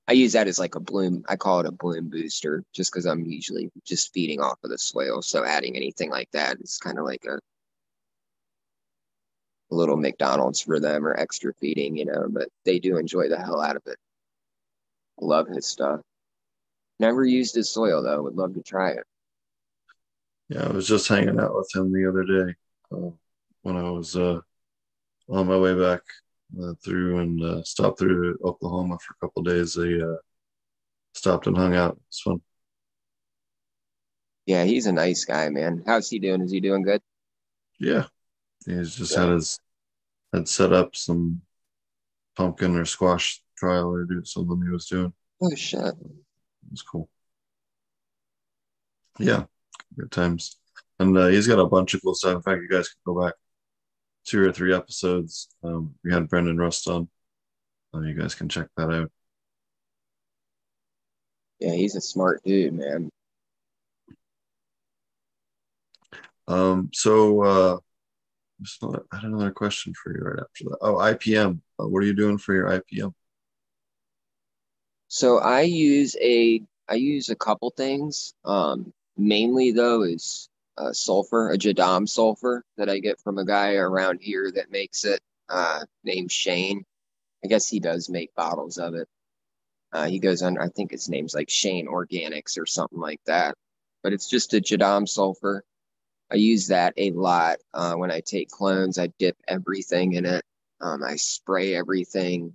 [0.08, 1.24] I use that as like a bloom.
[1.30, 4.78] I call it a bloom booster just because I'm usually just feeding off of the
[4.78, 5.22] soil.
[5.22, 7.40] So adding anything like that is kind of like a
[9.70, 13.62] little McDonald's for them or extra feeding, you know, but they do enjoy the hell
[13.62, 13.98] out of it.
[15.20, 16.02] Love his stuff.
[17.00, 18.22] Never used his soil though.
[18.24, 19.04] Would love to try it.
[20.50, 22.56] Yeah, I was just hanging out with him the other day
[22.92, 23.12] uh,
[23.64, 24.40] when I was uh,
[25.30, 26.02] on my way back
[26.62, 29.74] uh, through and uh, stopped through Oklahoma for a couple days.
[29.74, 30.18] They uh,
[31.14, 32.00] stopped and hung out.
[32.08, 32.42] It's fun.
[34.46, 35.84] Yeah, he's a nice guy, man.
[35.88, 36.42] How's he doing?
[36.42, 37.02] Is he doing good?
[37.80, 38.06] Yeah,
[38.66, 39.22] he's just Yeah.
[39.22, 39.60] had his
[40.34, 41.42] had set up some
[42.36, 45.14] pumpkin or squash trial or do something he was doing.
[45.42, 45.80] Oh shit.
[45.82, 47.10] It was cool.
[49.20, 49.46] Yeah,
[49.98, 50.58] good times.
[51.00, 52.36] And uh, he's got a bunch of cool stuff.
[52.36, 53.34] In fact, you guys can go back
[54.26, 55.50] two or three episodes.
[55.64, 57.08] Um, we had Brendan Rust on.
[57.94, 59.12] Uh, you guys can check that out.
[61.60, 63.10] Yeah, he's a smart dude, man.
[66.48, 67.78] Um, so uh,
[69.12, 70.78] I had another question for you right after that.
[70.82, 71.60] Oh, IPM.
[71.80, 73.14] Uh, what are you doing for your IPM?
[75.08, 78.34] So I use a I use a couple things.
[78.44, 83.76] Um, mainly though is uh, sulfur, a Jadam sulfur that I get from a guy
[83.76, 86.86] around here that makes it, uh, named Shane.
[87.44, 89.08] I guess he does make bottles of it.
[89.94, 93.56] Uh, he goes under, I think his name's like Shane Organics or something like that.
[94.04, 95.64] But it's just a Jadam sulfur.
[96.32, 98.98] I use that a lot uh, when I take clones.
[98.98, 100.44] I dip everything in it.
[100.82, 102.54] Um, I spray everything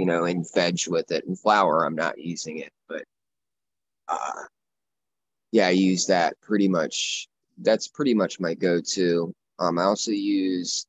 [0.00, 1.26] you know, and veg with it.
[1.26, 3.04] And flower, I'm not using it, but
[4.08, 4.44] uh,
[5.52, 7.28] yeah, I use that pretty much.
[7.58, 9.34] That's pretty much my go-to.
[9.58, 10.86] Um, I also use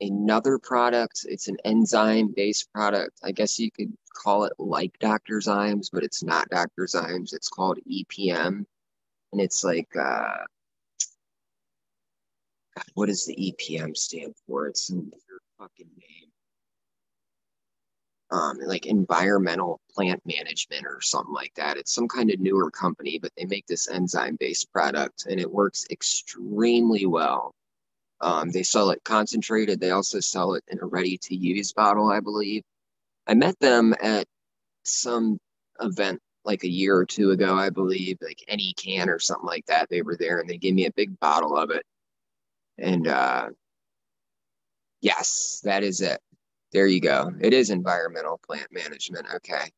[0.00, 1.26] another product.
[1.28, 3.18] It's an enzyme-based product.
[3.24, 5.38] I guess you could call it like Dr.
[5.38, 6.84] Zymes, but it's not Dr.
[6.84, 7.34] Zymes.
[7.34, 8.64] It's called EPM,
[9.32, 10.44] and it's like uh,
[12.76, 14.66] God, what does the EPM stand for?
[14.66, 16.30] It's some weird fucking name
[18.34, 21.76] um, like environmental plant management or something like that.
[21.76, 25.50] It's some kind of newer company, but they make this enzyme based product and it
[25.50, 27.54] works extremely well.
[28.20, 29.80] Um, they sell it concentrated.
[29.80, 32.62] They also sell it in a ready to use bottle, I believe.
[33.26, 34.26] I met them at
[34.84, 35.38] some
[35.80, 39.88] event like a year or two ago, I believe, like NECANN or something like that.
[39.88, 41.84] They were there and they gave me a big bottle of it.
[42.78, 43.48] And uh,
[45.00, 46.20] yes, that is it.
[46.72, 47.32] There you go.
[47.40, 49.26] It is environmental plant management.
[49.36, 49.70] Okay.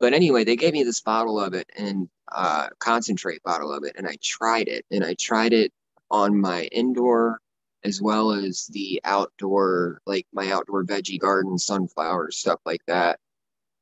[0.00, 3.92] But anyway, they gave me this bottle of it and uh, concentrate bottle of it,
[3.96, 5.72] and I tried it, and I tried it
[6.10, 7.40] on my indoor
[7.84, 13.18] as well as the outdoor, like my outdoor veggie garden, sunflowers, stuff like that.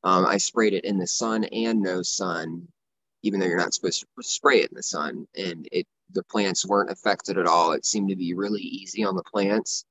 [0.03, 2.67] Um, I sprayed it in the sun and no sun,
[3.23, 6.65] even though you're not supposed to spray it in the sun, and it the plants
[6.65, 7.71] weren't affected at all.
[7.71, 9.85] It seemed to be really easy on the plants.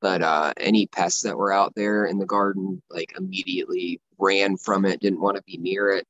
[0.00, 4.84] But uh, any pests that were out there in the garden, like immediately ran from
[4.84, 6.06] it, didn't want to be near it.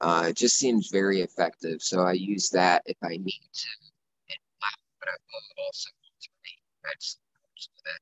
[0.00, 1.82] Uh, it just seems very effective.
[1.82, 3.68] So I use that if I need to.
[5.00, 5.16] But I
[5.64, 5.90] also
[6.84, 8.00] with it.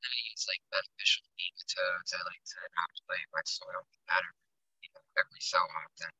[0.00, 2.10] And I use like beneficial nematodes.
[2.12, 4.22] I like to inoculate my soil with that
[4.80, 6.12] you know, every so often.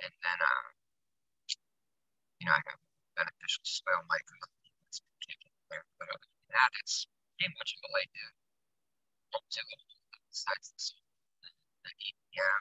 [0.00, 0.79] And then, uh,
[2.40, 2.80] you know, I have
[3.20, 5.04] beneficial soil microclimates
[5.68, 5.84] there.
[6.00, 8.26] But other than that, it's pretty much all I do.
[9.36, 9.80] Don't do it
[10.32, 11.04] besides the soil.
[12.32, 12.56] Yeah.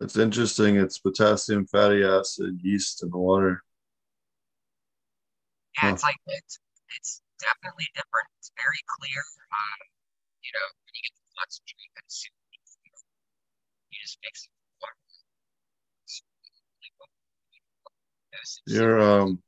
[0.00, 0.76] It's interesting.
[0.76, 3.64] It's potassium, fatty acid, yeast, and water.
[5.80, 6.58] Yeah, it's like it's
[6.96, 8.28] it's definitely different.
[8.38, 9.20] It's very clear.
[9.52, 9.80] Um,
[10.44, 13.95] you know, when you get the concentrate soup, you just mix it with water.
[18.66, 19.42] Your um,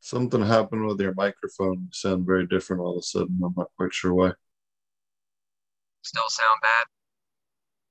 [0.00, 1.82] something happened with your microphone.
[1.82, 3.40] You sound very different all of a sudden.
[3.44, 4.32] I'm not quite sure why.
[6.02, 6.86] Still sound bad.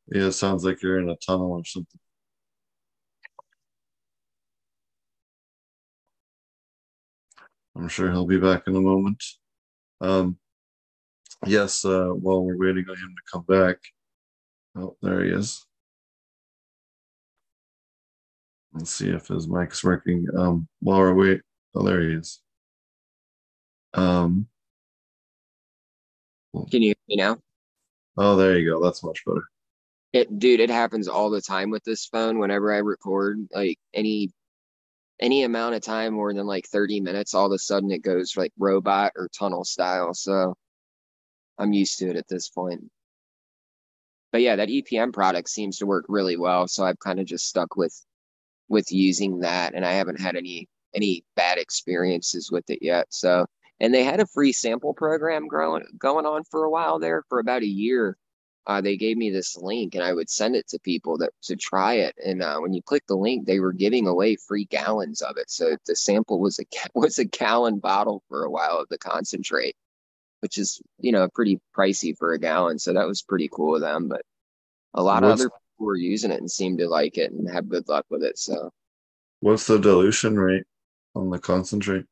[0.07, 1.99] Yeah, it sounds like you're in a tunnel or something.
[7.75, 9.23] I'm sure he'll be back in a moment.
[10.01, 10.37] Um,
[11.45, 13.77] yes, uh, while we're waiting on him to come back.
[14.75, 15.65] Oh, there he is.
[18.73, 20.27] Let's see if his mic's working.
[20.37, 21.41] Um, while we're waiting,
[21.75, 22.39] oh, there he is.
[23.93, 24.47] Um,
[26.53, 27.37] Can you hear me now?
[28.17, 28.83] Oh, there you go.
[28.83, 29.43] That's much better.
[30.13, 32.39] It, dude, it happens all the time with this phone.
[32.39, 34.31] Whenever I record, like any
[35.19, 38.37] any amount of time more than like 30 minutes, all of a sudden it goes
[38.37, 40.13] like robot or tunnel style.
[40.13, 40.55] So
[41.57, 42.89] I'm used to it at this point.
[44.31, 46.67] But yeah, that EPM product seems to work really well.
[46.67, 47.95] So I've kind of just stuck with
[48.67, 53.07] with using that and I haven't had any any bad experiences with it yet.
[53.09, 53.45] So
[53.79, 57.39] and they had a free sample program growing going on for a while there for
[57.39, 58.17] about a year
[58.69, 61.55] uh, they gave me this link and I would send it to people that to
[61.55, 62.15] try it.
[62.23, 65.49] And uh, when you click the link, they were giving away free gallons of it.
[65.49, 69.75] So the sample was a was a gallon bottle for a while of the concentrate,
[70.41, 72.79] which is you know pretty pricey for a gallon.
[72.79, 74.07] So that was pretty cool of them.
[74.07, 74.21] But
[74.93, 77.49] a lot what's, of other people were using it and seemed to like it and
[77.49, 78.37] have good luck with it.
[78.37, 78.71] So
[79.39, 80.63] what's the dilution rate
[81.15, 82.05] on the concentrate?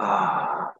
[0.00, 0.72] Ah,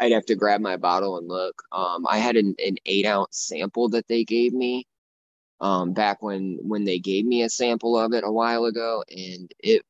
[0.00, 1.62] I'd have to grab my bottle and look.
[1.72, 4.86] Um, I had an, an eight ounce sample that they gave me
[5.60, 9.50] um, back when when they gave me a sample of it a while ago, and
[9.58, 9.82] it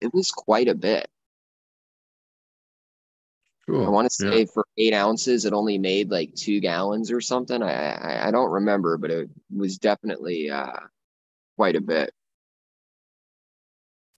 [0.00, 1.08] it was quite a bit.
[3.68, 3.86] Cool.
[3.86, 4.46] I want to say yeah.
[4.52, 7.62] for eight ounces, it only made like two gallons or something.
[7.62, 10.80] I I, I don't remember, but it was definitely uh,
[11.56, 12.12] quite a bit.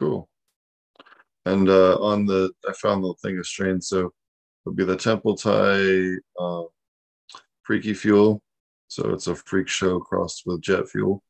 [0.00, 0.28] Cool.
[1.44, 3.88] And uh, on the, I found the thing of strains.
[3.88, 4.12] So it
[4.64, 6.62] would be the Temple Thai uh,
[7.62, 8.40] Freaky Fuel.
[8.88, 11.22] So it's a freak show crossed with jet fuel.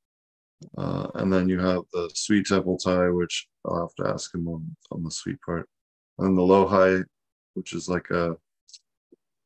[0.79, 4.47] Uh, and then you have the Sweet Temple Thai, which I'll have to ask him
[4.49, 5.69] on, on the sweet part.
[6.19, 7.03] And the Low High,
[7.55, 8.37] which is like a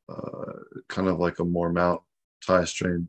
[0.09, 0.53] uh,
[0.87, 2.01] kind of like a more Mount
[2.45, 3.07] Thai strain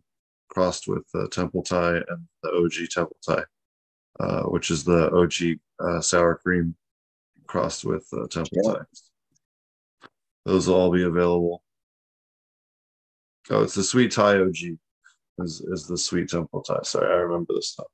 [0.49, 3.43] crossed with the Temple Thai and the OG Temple Thai,
[4.21, 6.75] uh, which is the OG uh, sour cream
[7.47, 8.73] crossed with uh, Temple yeah.
[8.73, 8.81] Thai.
[10.45, 11.63] Those will all be available.
[13.51, 14.57] Oh, it's the Sweet Thai OG
[15.39, 16.81] is, is the Sweet Temple Thai.
[16.83, 17.87] Sorry, I remember this stuff.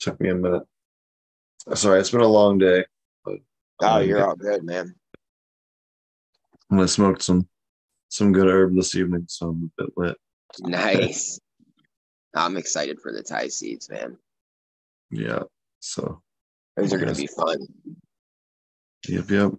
[0.00, 0.62] Took me a minute.
[1.74, 2.84] Sorry, it's been a long day.
[3.24, 3.38] But
[3.80, 4.94] oh, you're all good, man.
[6.70, 7.48] And I smoked some
[8.08, 10.16] some good herb this evening, so I'm a bit lit.
[10.60, 11.40] Nice.
[12.34, 14.18] I'm excited for the Thai seeds, man.
[15.10, 15.44] Yeah.
[15.80, 16.22] So
[16.76, 17.66] those are gonna be fun.
[19.08, 19.52] Yep, yep.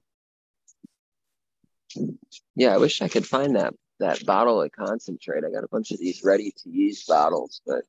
[2.55, 5.43] Yeah, I wish I could find that that bottle of concentrate.
[5.43, 7.84] I got a bunch of these ready to use bottles, but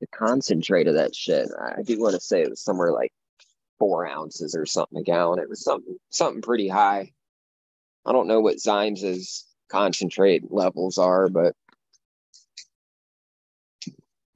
[0.00, 3.12] the concentrate of that shit, I do want to say it was somewhere like
[3.78, 5.38] four ounces or something a gallon.
[5.38, 7.12] It was something something pretty high.
[8.06, 11.54] I don't know what Zymes's concentrate levels are, but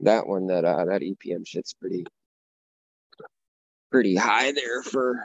[0.01, 2.05] that one that uh, that EPM shit's pretty
[3.91, 5.23] pretty high there for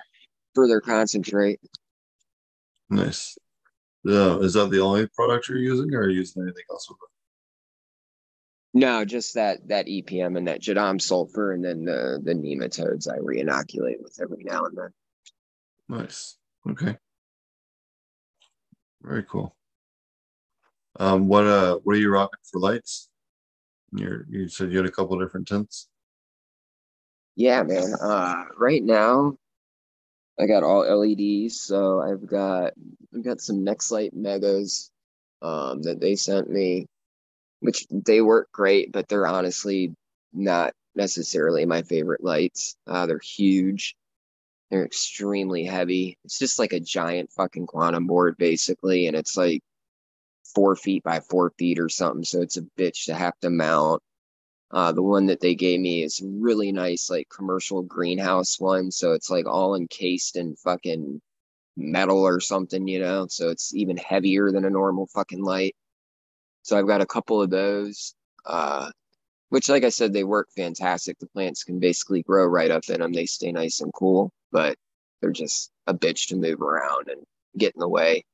[0.55, 1.61] for their concentrate.
[2.91, 3.39] Nice.
[4.05, 6.99] Yeah, is that the only product you're using, or are you using anything else with
[7.03, 7.11] it?
[8.79, 13.19] No, just that that EPM and that Jadam sulfur, and then the the nematodes I
[13.19, 14.91] reinoculate with every now and then.
[15.89, 16.37] Nice.
[16.69, 16.97] Okay.
[19.05, 19.55] Very cool.
[20.99, 23.11] Um, what uh, what are you rocking for lights?
[23.93, 25.89] You're you said you had a couple different tints.
[27.37, 27.95] Yeah, man.
[28.01, 29.37] Uh, right now,
[30.39, 31.61] I got all LEDs.
[31.61, 32.73] So I've got
[33.15, 34.91] I've got some Nextlight Megas
[35.43, 36.87] um, that they sent me,
[37.61, 39.95] which they work great, but they're honestly
[40.33, 42.77] not necessarily my favorite lights.
[42.87, 43.97] Uh, they're huge.
[44.75, 46.18] They're extremely heavy.
[46.25, 49.62] It's just like a giant fucking quantum board, basically, and it's like
[50.53, 52.25] four feet by four feet or something.
[52.25, 54.03] So it's a bitch to have to mount.
[54.72, 58.91] Uh, the one that they gave me is really nice, like commercial greenhouse one.
[58.91, 61.20] So it's like all encased in fucking
[61.77, 63.29] metal or something, you know.
[63.29, 65.77] So it's even heavier than a normal fucking light.
[66.62, 68.91] So I've got a couple of those, uh,
[69.55, 71.17] which, like I said, they work fantastic.
[71.17, 73.13] The plants can basically grow right up in them.
[73.13, 74.75] They stay nice and cool, but
[75.21, 77.23] they're just a bitch to move around and
[77.57, 78.25] get in the way.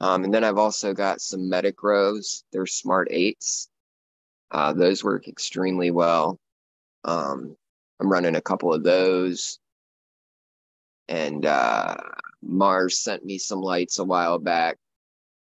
[0.00, 2.44] Um, and then I've also got some Medic Grows.
[2.52, 3.68] They're Smart Eights.
[4.52, 6.38] Uh, those work extremely well.
[7.04, 7.56] Um,
[7.98, 9.58] I'm running a couple of those.
[11.08, 11.96] And uh,
[12.40, 14.76] Mars sent me some lights a while back.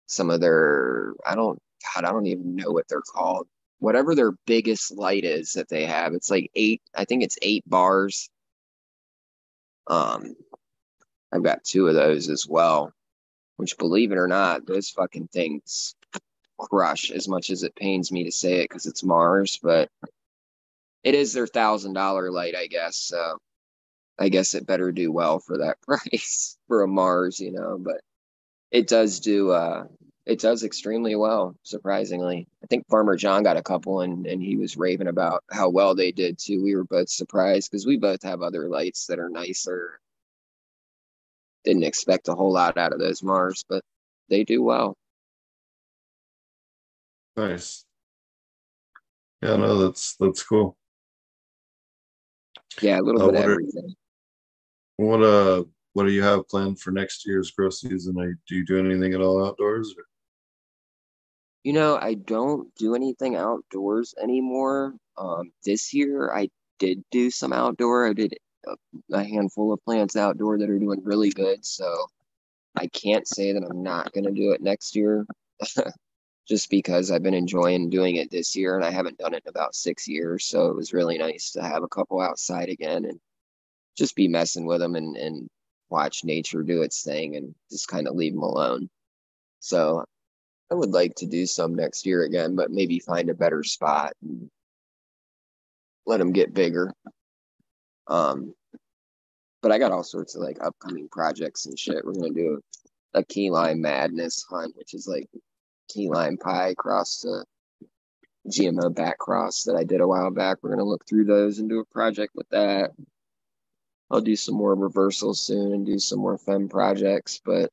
[0.09, 1.61] Some of their, I don't,
[1.95, 3.47] God, I don't even know what they're called.
[3.81, 7.64] Whatever their biggest light is that they have, it's like eight, I think it's eight
[7.68, 8.31] bars.
[9.89, 10.37] Um,
[11.33, 12.93] I've got two of those as well,
[13.57, 15.95] which believe it or not, those fucking things
[16.59, 19.89] crush as much as it pains me to say it because it's Mars, but
[21.03, 22.97] it is their thousand dollar light, I guess.
[22.97, 23.39] So
[24.18, 28.01] I guess it better do well for that price for a Mars, you know, but
[28.70, 29.85] it does do uh
[30.31, 32.47] it does extremely well, surprisingly.
[32.62, 35.97] I think Farmer John got a couple and, and he was raving about how well
[35.97, 36.62] they did too.
[36.62, 39.99] We were both surprised because we both have other lights that are nicer.
[41.64, 43.83] Didn't expect a whole lot out of those Mars, but
[44.28, 44.97] they do well.
[47.37, 47.85] Nice.
[49.43, 50.76] Yeah, no, that's that's cool.
[52.81, 53.95] Yeah, a little Uh, bit of are- everything.
[54.97, 55.64] What uh,
[55.95, 58.16] what do you have planned for next year's grow season?
[58.20, 59.93] Are, do you do anything at all outdoors?
[59.99, 60.05] Or?
[61.62, 64.94] You know, I don't do anything outdoors anymore.
[65.18, 66.48] Um, this year I
[66.78, 68.08] did do some outdoor.
[68.08, 68.34] I did
[68.66, 68.76] a,
[69.12, 71.64] a handful of plants outdoor that are doing really good.
[71.64, 72.06] So
[72.76, 75.26] I can't say that I'm not going to do it next year
[76.48, 79.50] just because I've been enjoying doing it this year and I haven't done it in
[79.50, 80.46] about six years.
[80.46, 83.20] So it was really nice to have a couple outside again and
[83.98, 85.48] just be messing with them and, and
[85.90, 88.88] watch nature do its thing and just kind of leave them alone.
[89.58, 90.04] So
[90.70, 94.12] I would like to do some next year again, but maybe find a better spot
[94.22, 94.48] and
[96.06, 96.92] let them get bigger.
[98.06, 98.54] Um,
[99.62, 102.04] but I got all sorts of like upcoming projects and shit.
[102.04, 102.60] We're gonna do
[103.14, 105.28] a key lime madness hunt, which is like
[105.88, 107.44] key lime pie cross to
[108.48, 110.58] GMO back cross that I did a while back.
[110.62, 112.92] We're gonna look through those and do a project with that.
[114.10, 117.70] I'll do some more reversals soon and do some more fem projects, but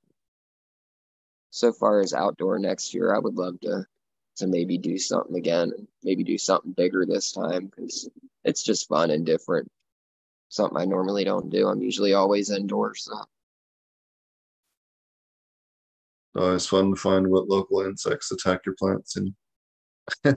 [1.49, 3.85] so far as outdoor next year, I would love to
[4.37, 5.71] to maybe do something again
[6.03, 8.07] maybe do something bigger this time because
[8.43, 9.69] it's just fun and different.
[10.49, 11.67] Something I normally don't do.
[11.67, 13.03] I'm usually always indoors.
[13.05, 13.25] So.
[16.35, 19.33] Oh, it's fun to find what local insects attack your plants and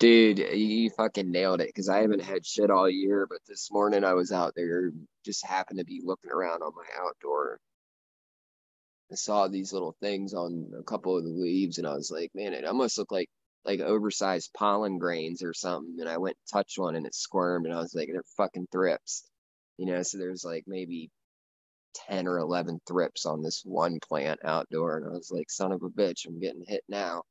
[0.00, 4.04] Dude, you fucking nailed it because I haven't had shit all year, but this morning
[4.04, 4.90] I was out there,
[5.24, 7.60] just happened to be looking around on my outdoor.
[9.12, 12.30] I saw these little things on a couple of the leaves, and I was like,
[12.34, 13.28] man, it almost looked like
[13.64, 15.96] like oversized pollen grains or something.
[16.00, 18.68] And I went and touched one, and it squirmed, and I was like, they're fucking
[18.72, 19.24] thrips,
[19.78, 20.02] you know.
[20.02, 21.10] So there's like maybe
[22.08, 25.82] ten or eleven thrips on this one plant outdoor, and I was like, son of
[25.82, 27.22] a bitch, I'm getting hit now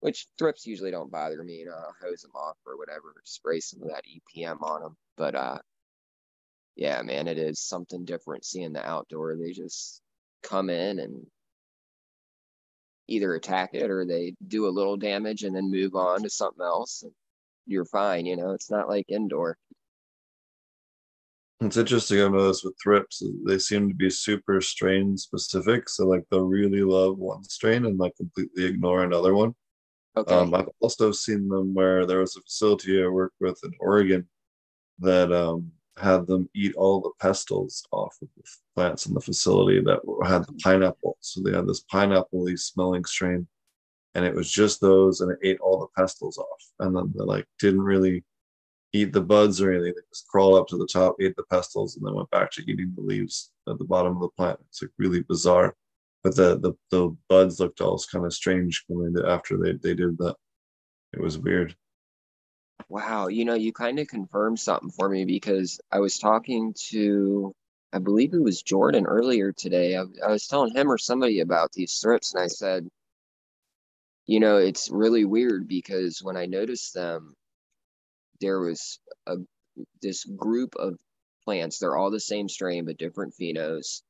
[0.00, 1.54] which thrips usually don't bother me.
[1.54, 4.96] You know, I'll hose them off or whatever, spray some of that EPM on them.
[5.16, 5.58] But uh,
[6.76, 9.36] yeah, man, it is something different seeing the outdoor.
[9.36, 10.00] They just
[10.42, 11.26] come in and
[13.08, 16.64] either attack it or they do a little damage and then move on to something
[16.64, 17.02] else.
[17.02, 17.12] And
[17.66, 18.26] you're fine.
[18.26, 19.56] You know, it's not like indoor.
[21.60, 22.20] It's interesting.
[22.20, 25.88] I've noticed with thrips, they seem to be super strain specific.
[25.88, 29.54] So like they'll really love one strain and like completely ignore another one.
[30.16, 30.34] Okay.
[30.34, 34.28] Um, I've also seen them where there was a facility I worked with in Oregon
[35.00, 38.42] that um, had them eat all the pistils off of the
[38.74, 41.16] plants in the facility that had the pineapple.
[41.20, 43.46] So they had this pineapple smelling strain,
[44.14, 46.64] and it was just those, and it ate all the pistils off.
[46.80, 48.24] And then they like didn't really
[48.92, 49.92] eat the buds or anything.
[49.94, 52.62] They just crawled up to the top, ate the pistils, and then went back to
[52.62, 54.58] eating the leaves at the bottom of the plant.
[54.68, 55.74] It's like really bizarre.
[56.24, 58.84] But the the, the buds looked all kind of strange
[59.26, 60.36] after they, they did that.
[61.12, 61.76] It was weird.
[62.88, 67.54] Wow, you know, you kind of confirmed something for me because I was talking to,
[67.92, 69.96] I believe it was Jordan earlier today.
[69.96, 72.88] I, I was telling him or somebody about these thrips, and I said,
[74.26, 77.34] you know, it's really weird because when I noticed them,
[78.40, 79.36] there was a
[80.02, 80.96] this group of
[81.44, 81.78] plants.
[81.78, 84.02] They're all the same strain, but different phenos,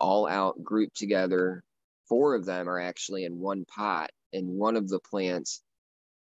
[0.00, 1.62] all out grouped together.
[2.08, 5.62] Four of them are actually in one pot, and one of the plants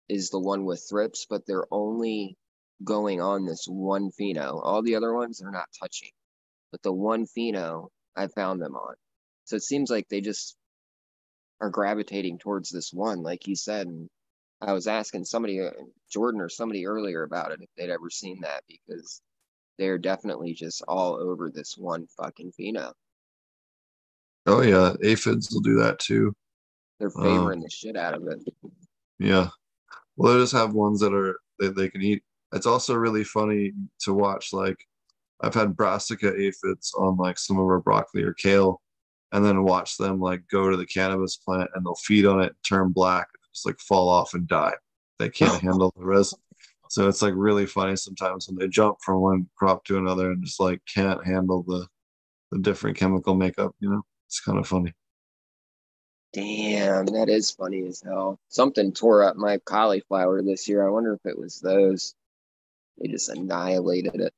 [0.08, 2.36] is the one with thrips, but they're only
[2.84, 4.60] going on this one pheno.
[4.64, 6.10] All the other ones they're not touching,
[6.72, 8.94] but the one pheno I found them on.
[9.44, 10.56] So it seems like they just
[11.60, 13.86] are gravitating towards this one, like he said.
[13.86, 14.08] And
[14.60, 15.70] I was asking somebody, uh,
[16.10, 19.20] Jordan or somebody earlier about it, if they'd ever seen that because
[19.78, 22.92] they're definitely just all over this one fucking pheno.
[24.46, 26.34] Oh yeah, aphids will do that too.
[26.98, 28.42] They're favoring um, the shit out of it.
[29.18, 29.48] Yeah,
[30.18, 32.22] well, they just have ones that are that they can eat.
[32.52, 34.52] It's also really funny to watch.
[34.52, 34.76] Like
[35.40, 38.82] I've had brassica aphids on like some of our broccoli or kale,
[39.32, 42.54] and then watch them like go to the cannabis plant and they'll feed on it,
[42.68, 44.74] turn black, just like fall off and die.
[45.20, 46.36] They can't handle the risk.
[46.90, 50.42] So it's like really funny sometimes when they jump from one crop to another and
[50.44, 51.86] just like can't handle the
[52.50, 53.72] the different chemical makeup.
[53.78, 54.94] You know, it's kind of funny.
[56.32, 58.38] Damn, that is funny as hell.
[58.48, 60.86] Something tore up my cauliflower this year.
[60.86, 62.14] I wonder if it was those.
[62.98, 64.34] They just annihilated it.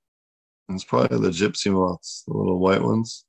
[0.69, 3.25] It's probably the gypsy moths, the little white ones.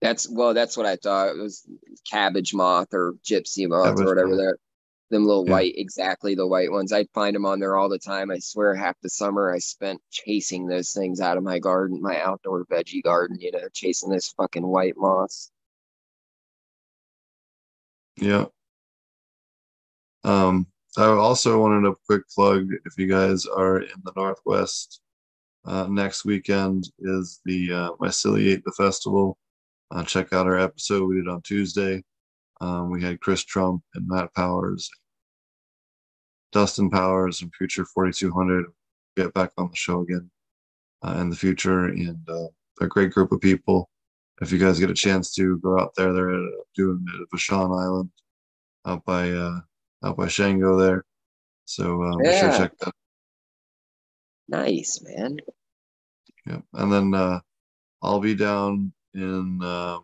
[0.00, 1.30] That's well, that's what I thought.
[1.30, 1.66] It was
[2.08, 4.58] cabbage moth or gypsy moth cabbage or whatever they're
[5.10, 5.52] them little yeah.
[5.52, 6.92] white, exactly the white ones.
[6.92, 8.30] I'd find them on there all the time.
[8.30, 12.20] I swear half the summer I spent chasing those things out of my garden, my
[12.20, 15.50] outdoor veggie garden, you know, chasing those fucking white moths.
[18.16, 18.46] Yeah.
[20.22, 25.00] Um, I also wanted a quick plug if you guys are in the Northwest.
[25.64, 29.38] Uh, next weekend is the uh, Myceliate the festival.
[29.90, 32.02] Uh, check out our episode we did on Tuesday.
[32.60, 34.88] Um, we had Chris Trump and Matt Powers,
[36.52, 38.66] Dustin Powers, and Future 4200
[39.16, 40.30] get back on the show again
[41.02, 41.86] uh, in the future.
[41.86, 42.46] And uh,
[42.80, 43.88] a great group of people
[44.40, 47.78] if you guys get a chance to go out there, they're doing it at Vashon
[47.78, 48.10] Island
[48.86, 49.60] out by uh,
[50.04, 51.04] out by Shango there.
[51.64, 52.30] So um, yeah.
[52.30, 52.94] be sure to check that.
[54.48, 55.38] Nice, man.
[56.46, 57.40] Yeah, and then uh,
[58.02, 59.60] I'll be down in.
[59.62, 59.98] Uh,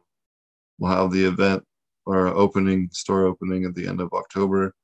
[0.78, 1.62] we'll have the event
[2.06, 4.74] or opening store opening at the end of October,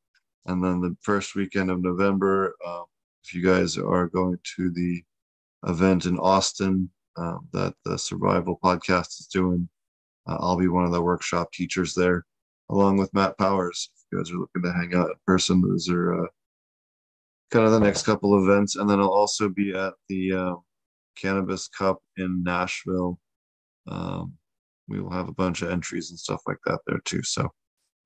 [0.47, 2.55] and then the first weekend of November.
[2.66, 2.84] Um,
[3.24, 5.03] if you guys are going to the
[5.66, 9.68] event in Austin um, that the Survival Podcast is doing.
[10.26, 12.24] Uh, I'll be one of the workshop teachers there,
[12.70, 13.90] along with Matt Powers.
[13.94, 16.26] If you guys are looking to hang out in person, those are uh,
[17.50, 18.76] kind of the next couple of events.
[18.76, 20.54] And then I'll also be at the uh,
[21.16, 23.18] Cannabis Cup in Nashville.
[23.88, 24.34] Um,
[24.88, 27.22] we will have a bunch of entries and stuff like that there too.
[27.22, 27.48] So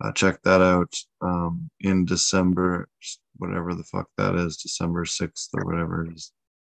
[0.03, 2.89] uh, check that out um, in December,
[3.37, 6.33] whatever the fuck that is, December 6th or whatever it is,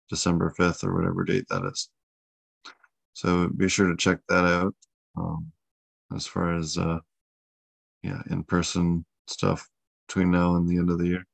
[0.09, 1.89] December 5th or whatever date that is.
[3.21, 4.75] So be sure to check that out.
[5.15, 5.53] Um,
[6.17, 7.01] as far as uh,
[8.03, 9.69] yeah, in person stuff
[10.09, 11.27] between now and the end of the year.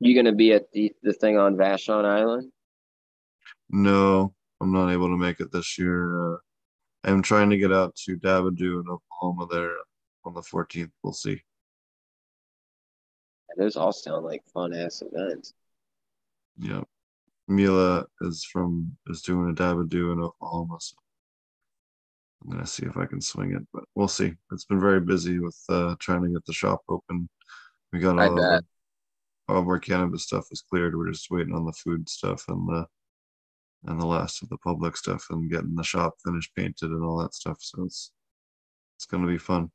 [0.00, 2.50] You gonna be at the the thing on Vashon Island?
[3.70, 6.34] No, I'm not able to make it this year.
[6.34, 6.38] Uh,
[7.04, 9.76] I'm trying to get out to Dabadoo in Oklahoma there
[10.24, 10.90] on the 14th.
[11.04, 11.40] We'll see.
[13.56, 15.54] Those all sound like fun ass events.
[16.58, 16.88] Yep.
[17.48, 20.96] Mila is from is doing a Dabadoo in Oklahoma, so
[22.42, 24.34] I'm gonna see if I can swing it, but we'll see.
[24.52, 27.28] It's been very busy with uh, trying to get the shop open.
[27.92, 28.64] We got all, of,
[29.48, 30.96] all of our cannabis stuff is cleared.
[30.96, 32.86] We're just waiting on the food stuff and the
[33.84, 37.18] and the last of the public stuff and getting the shop finished painted and all
[37.18, 37.58] that stuff.
[37.60, 38.12] So it's
[38.96, 39.70] it's gonna be fun.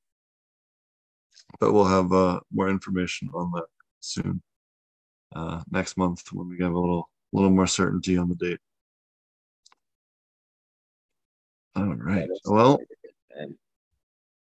[1.60, 3.66] But we'll have uh, more information on that
[4.00, 4.42] soon.
[5.36, 8.60] Uh, next month when we have a little a little more certainty on the date.
[11.76, 12.30] All right.
[12.46, 12.80] Well,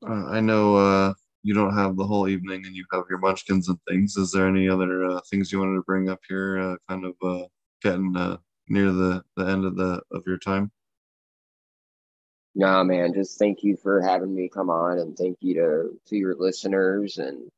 [0.07, 3.69] uh, I know uh, you don't have the whole evening and you have your munchkins
[3.69, 4.15] and things.
[4.17, 6.59] Is there any other uh, things you wanted to bring up here?
[6.59, 7.47] Uh, kind of uh,
[7.81, 8.37] getting uh,
[8.69, 10.71] near the the end of the of your time?
[12.55, 16.15] Nah, man, just thank you for having me come on and thank you to to
[16.15, 17.49] your listeners and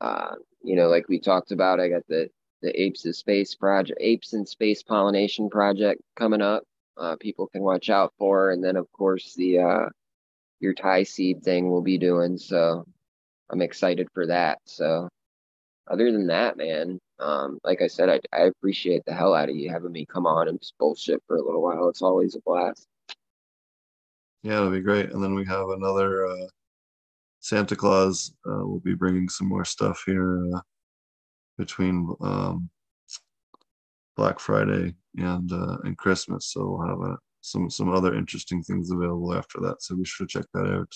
[0.00, 2.30] uh, you know, like we talked about, I got the
[2.62, 6.64] the Apes of Space project, Apes in Space Pollination project coming up.
[6.96, 9.88] Uh, people can watch out for, and then of course the uh,
[10.60, 12.36] your Thai seed thing we'll be doing.
[12.36, 12.84] So
[13.50, 14.58] I'm excited for that.
[14.64, 15.08] So
[15.90, 19.56] other than that, man, um, like I said, I, I appreciate the hell out of
[19.56, 21.88] you having me come on and just bullshit for a little while.
[21.88, 22.86] It's always a blast.
[24.42, 25.10] Yeah, it'll be great.
[25.10, 26.46] And then we have another uh,
[27.40, 28.32] Santa Claus.
[28.46, 30.60] Uh, will be bringing some more stuff here uh,
[31.60, 32.70] between um,
[34.16, 36.46] Black Friday and uh, and Christmas.
[36.52, 39.82] So we'll have uh, some some other interesting things available after that.
[39.82, 40.92] So be sure to check that out.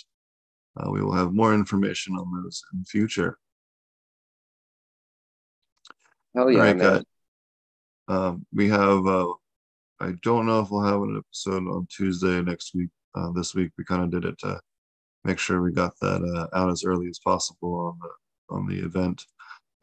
[0.77, 3.39] Uh, we will have more information on those in the future.
[6.35, 6.93] Hell yeah, All right, man.
[6.95, 7.05] guys.
[8.09, 9.07] Um, we have.
[9.07, 9.33] Uh,
[10.01, 12.91] I don't know if we'll have an episode on Tuesday next week.
[13.15, 14.61] Uh, this week we kind of did it to
[15.25, 18.79] make sure we got that uh, out as early as possible on the on the
[18.85, 19.25] event.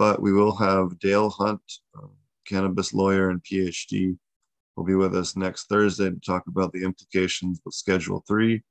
[0.02, 1.62] But we will have Dale Hunt,
[1.96, 2.08] uh,
[2.48, 4.18] cannabis lawyer and PhD,
[4.76, 8.64] will be with us next Thursday to talk about the implications of Schedule Three.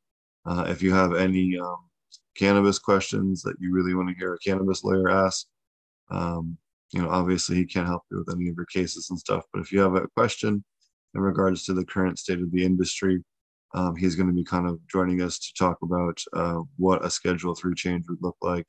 [0.45, 1.89] Uh, if you have any um,
[2.37, 5.47] cannabis questions that you really want to hear a cannabis lawyer ask,
[6.11, 6.59] um,
[6.93, 9.45] you know, obviously he can't help you with any of your cases and stuff.
[9.53, 10.65] But if you have a question
[11.15, 13.23] in regards to the current state of the industry,
[13.73, 17.09] um, he's going to be kind of joining us to talk about uh, what a
[17.09, 18.67] Schedule Three change would look like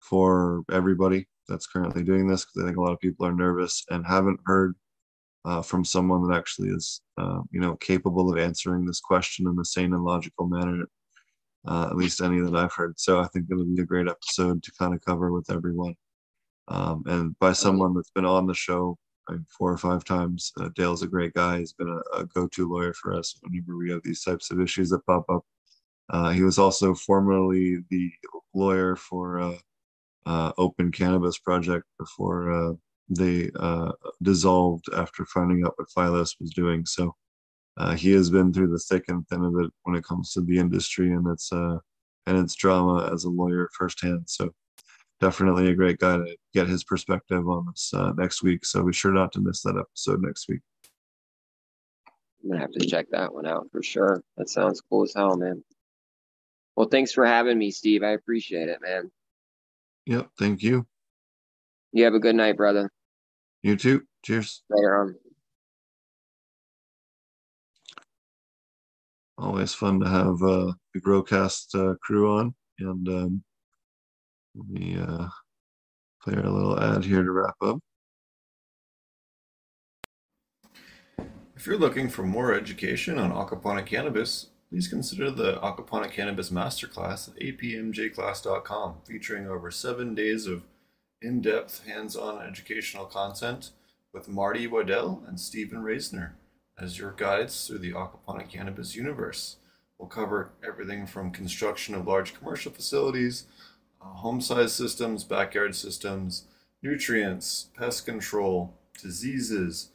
[0.00, 3.84] for everybody that's currently doing this, because I think a lot of people are nervous
[3.90, 4.74] and haven't heard
[5.44, 9.58] uh, from someone that actually is, uh, you know, capable of answering this question in
[9.60, 10.84] a sane and logical manner.
[11.68, 12.94] Uh, at least any that I've heard.
[12.96, 15.96] So I think it'll be a great episode to kind of cover with everyone.
[16.68, 18.96] Um, and by someone that's been on the show
[19.28, 20.52] like four or five times.
[20.60, 21.58] Uh, Dale's a great guy.
[21.58, 24.90] He's been a, a go-to lawyer for us whenever we have these types of issues
[24.90, 25.44] that pop up.
[26.10, 28.10] Uh, he was also formerly the
[28.54, 29.40] lawyer for
[30.26, 32.72] uh, uh Open Cannabis Project before uh,
[33.08, 36.84] they uh, dissolved after finding out what Phylos was doing.
[36.86, 37.14] So
[37.96, 40.58] he has been through the thick and thin of it when it comes to the
[40.58, 44.24] industry and its and its drama as a lawyer firsthand.
[44.26, 44.52] So
[45.20, 48.64] definitely a great guy to get his perspective on this uh, next week.
[48.64, 50.60] So be sure not to miss that episode next week.
[52.42, 54.22] I'm gonna have to check that one out for sure.
[54.36, 55.64] That sounds cool as hell, man.
[56.76, 58.02] Well, thanks for having me, Steve.
[58.02, 59.10] I appreciate it, man.
[60.06, 60.30] Yep.
[60.38, 60.86] Thank you.
[61.92, 62.90] You have a good night, brother.
[63.62, 64.02] You too.
[64.24, 64.62] Cheers.
[64.70, 65.14] Later on.
[69.38, 72.54] Always fun to have uh, the Growcast uh, crew on.
[72.78, 73.44] And um,
[74.54, 75.26] let me uh,
[76.22, 77.78] play our little ad here to wrap up.
[81.56, 87.28] If you're looking for more education on aquaponic cannabis, please consider the Aquaponic Cannabis Masterclass
[87.28, 90.64] at apmjclass.com, featuring over seven days of
[91.22, 93.70] in depth, hands on educational content
[94.12, 96.32] with Marty Waddell and Stephen Reisner
[96.78, 99.56] as your guides through the aquaponic cannabis universe.
[99.98, 103.46] We'll cover everything from construction of large commercial facilities
[104.00, 106.44] uh, home size systems, backyard systems,
[106.82, 109.88] nutrients, pest control, diseases,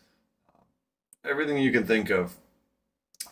[0.55, 2.37] uh, everything you can think of,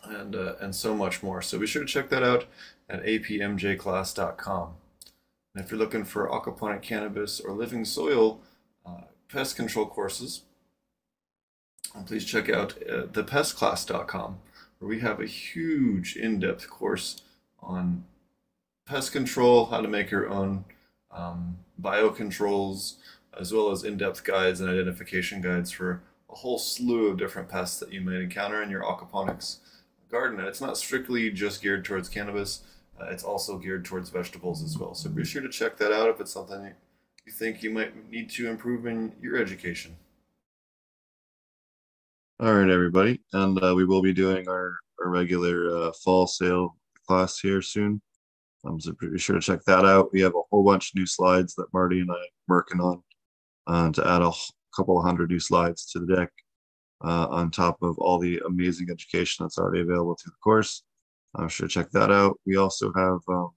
[0.04, 1.42] and, uh, and so much more.
[1.42, 2.46] So be sure to check that out
[2.88, 4.74] at apmjclass.com.
[5.54, 8.40] And if you're looking for aquaponic cannabis or living soil
[8.86, 10.42] uh, pest control courses,
[12.06, 14.38] please check out uh, thepestclass.com,
[14.78, 17.20] where we have a huge in-depth course
[17.60, 18.04] on
[18.86, 20.64] pest control, how to make your own
[21.10, 22.94] um, biocontrols,
[23.38, 27.80] as well as in-depth guides and identification guides for a whole slew of different pests
[27.80, 29.58] that you might encounter in your aquaponics
[30.10, 30.38] garden.
[30.38, 32.62] And it's not strictly just geared towards cannabis,
[33.00, 34.94] uh, it's also geared towards vegetables as well.
[34.94, 36.72] So be sure to check that out if it's something
[37.26, 39.96] you think you might need to improve in your education.
[42.40, 43.20] All right, everybody.
[43.32, 48.00] And uh, we will be doing our, our regular uh, fall sale class here soon.
[48.64, 50.12] Um, so be sure to check that out.
[50.12, 53.02] We have a whole bunch of new slides that Marty and I are working on
[53.66, 54.32] uh, to add a
[54.76, 56.30] couple of hundred new slides to the deck
[57.02, 60.82] uh, on top of all the amazing education that's already available through the course.
[61.34, 62.38] I'm sure check that out.
[62.44, 63.50] We also have um,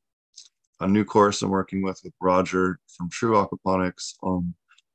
[0.80, 4.54] a new course I'm working with with Roger from True Aquaponics on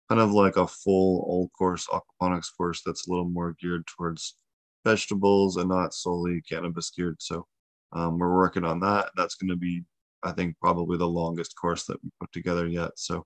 [0.09, 4.37] kind of like a full old course aquaponics course that's a little more geared towards
[4.85, 7.21] vegetables and not solely cannabis geared.
[7.21, 7.47] So
[7.93, 9.11] um, we're working on that.
[9.17, 9.83] That's going to be
[10.23, 12.91] I think probably the longest course that we put together yet.
[12.97, 13.25] So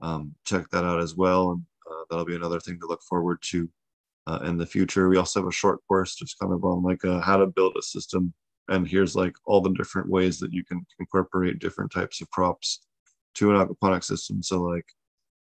[0.00, 3.38] um, check that out as well, and uh, that'll be another thing to look forward
[3.50, 3.68] to
[4.26, 5.08] uh, in the future.
[5.08, 7.76] We also have a short course just kind of on like uh, how to build
[7.78, 8.32] a system.
[8.68, 12.86] And here's like all the different ways that you can incorporate different types of props
[13.34, 14.42] to an aquaponic system.
[14.42, 14.86] So like,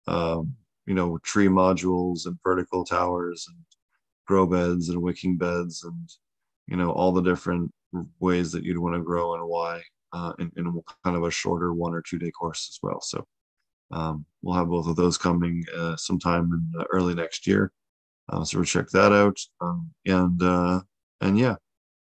[0.07, 0.55] um,
[0.87, 3.59] you know, tree modules and vertical towers and
[4.27, 6.09] grow beds and wicking beds and,
[6.66, 7.70] you know, all the different
[8.20, 11.73] ways that you'd want to grow and why uh, in, in kind of a shorter
[11.73, 13.01] one or two day course as well.
[13.01, 13.27] So
[13.93, 17.73] um, we'll have both of those coming uh, sometime in early next year.
[18.33, 19.39] Uh, so we'll check that out.
[19.61, 20.80] Um, and uh,
[21.20, 21.57] and yeah,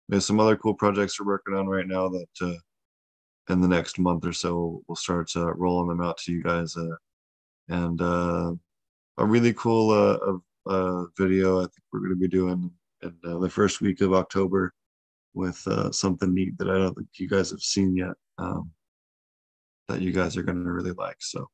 [0.09, 3.99] there's some other cool projects we're working on right now that uh, in the next
[3.99, 6.77] month or so we'll start uh, rolling them out to you guys.
[6.77, 6.97] Uh,
[7.69, 8.53] and uh,
[9.19, 10.43] a really cool
[11.17, 12.71] video I think we're going to be doing
[13.03, 14.75] in the first week of October
[15.35, 18.15] with something neat that I don't think you guys have seen yet.
[18.39, 18.71] Um,
[19.89, 21.17] that you guys are going to really like.
[21.21, 21.49] So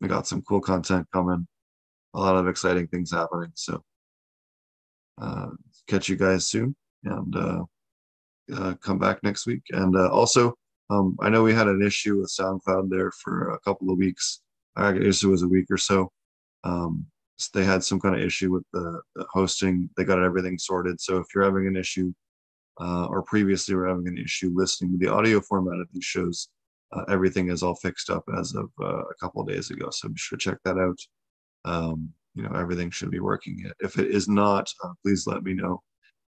[0.00, 1.46] we got some cool content coming,
[2.14, 3.50] a lot of exciting things happening.
[3.54, 3.82] So
[5.20, 5.48] uh,
[5.88, 7.62] catch you guys soon and uh,
[8.54, 9.62] uh, come back next week.
[9.70, 10.54] And uh, also,
[10.90, 14.40] um, I know we had an issue with SoundCloud there for a couple of weeks.
[14.76, 16.10] I guess it was a week or so.
[16.64, 17.06] Um,
[17.36, 19.88] so they had some kind of issue with the, the, hosting.
[19.96, 21.00] They got everything sorted.
[21.00, 22.12] So if you're having an issue,
[22.80, 26.48] uh, or previously were having an issue listening to the audio format of these shows,
[26.92, 29.90] uh, everything is all fixed up as of a couple of days ago.
[29.90, 30.98] So be sure to check that out.
[31.64, 33.70] Um, you know, everything should be working.
[33.80, 35.82] If it is not, uh, please let me know.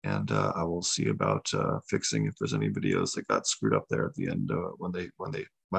[0.05, 3.75] And uh, I will see about uh, fixing if there's any videos that got screwed
[3.75, 5.45] up there at the end when they when they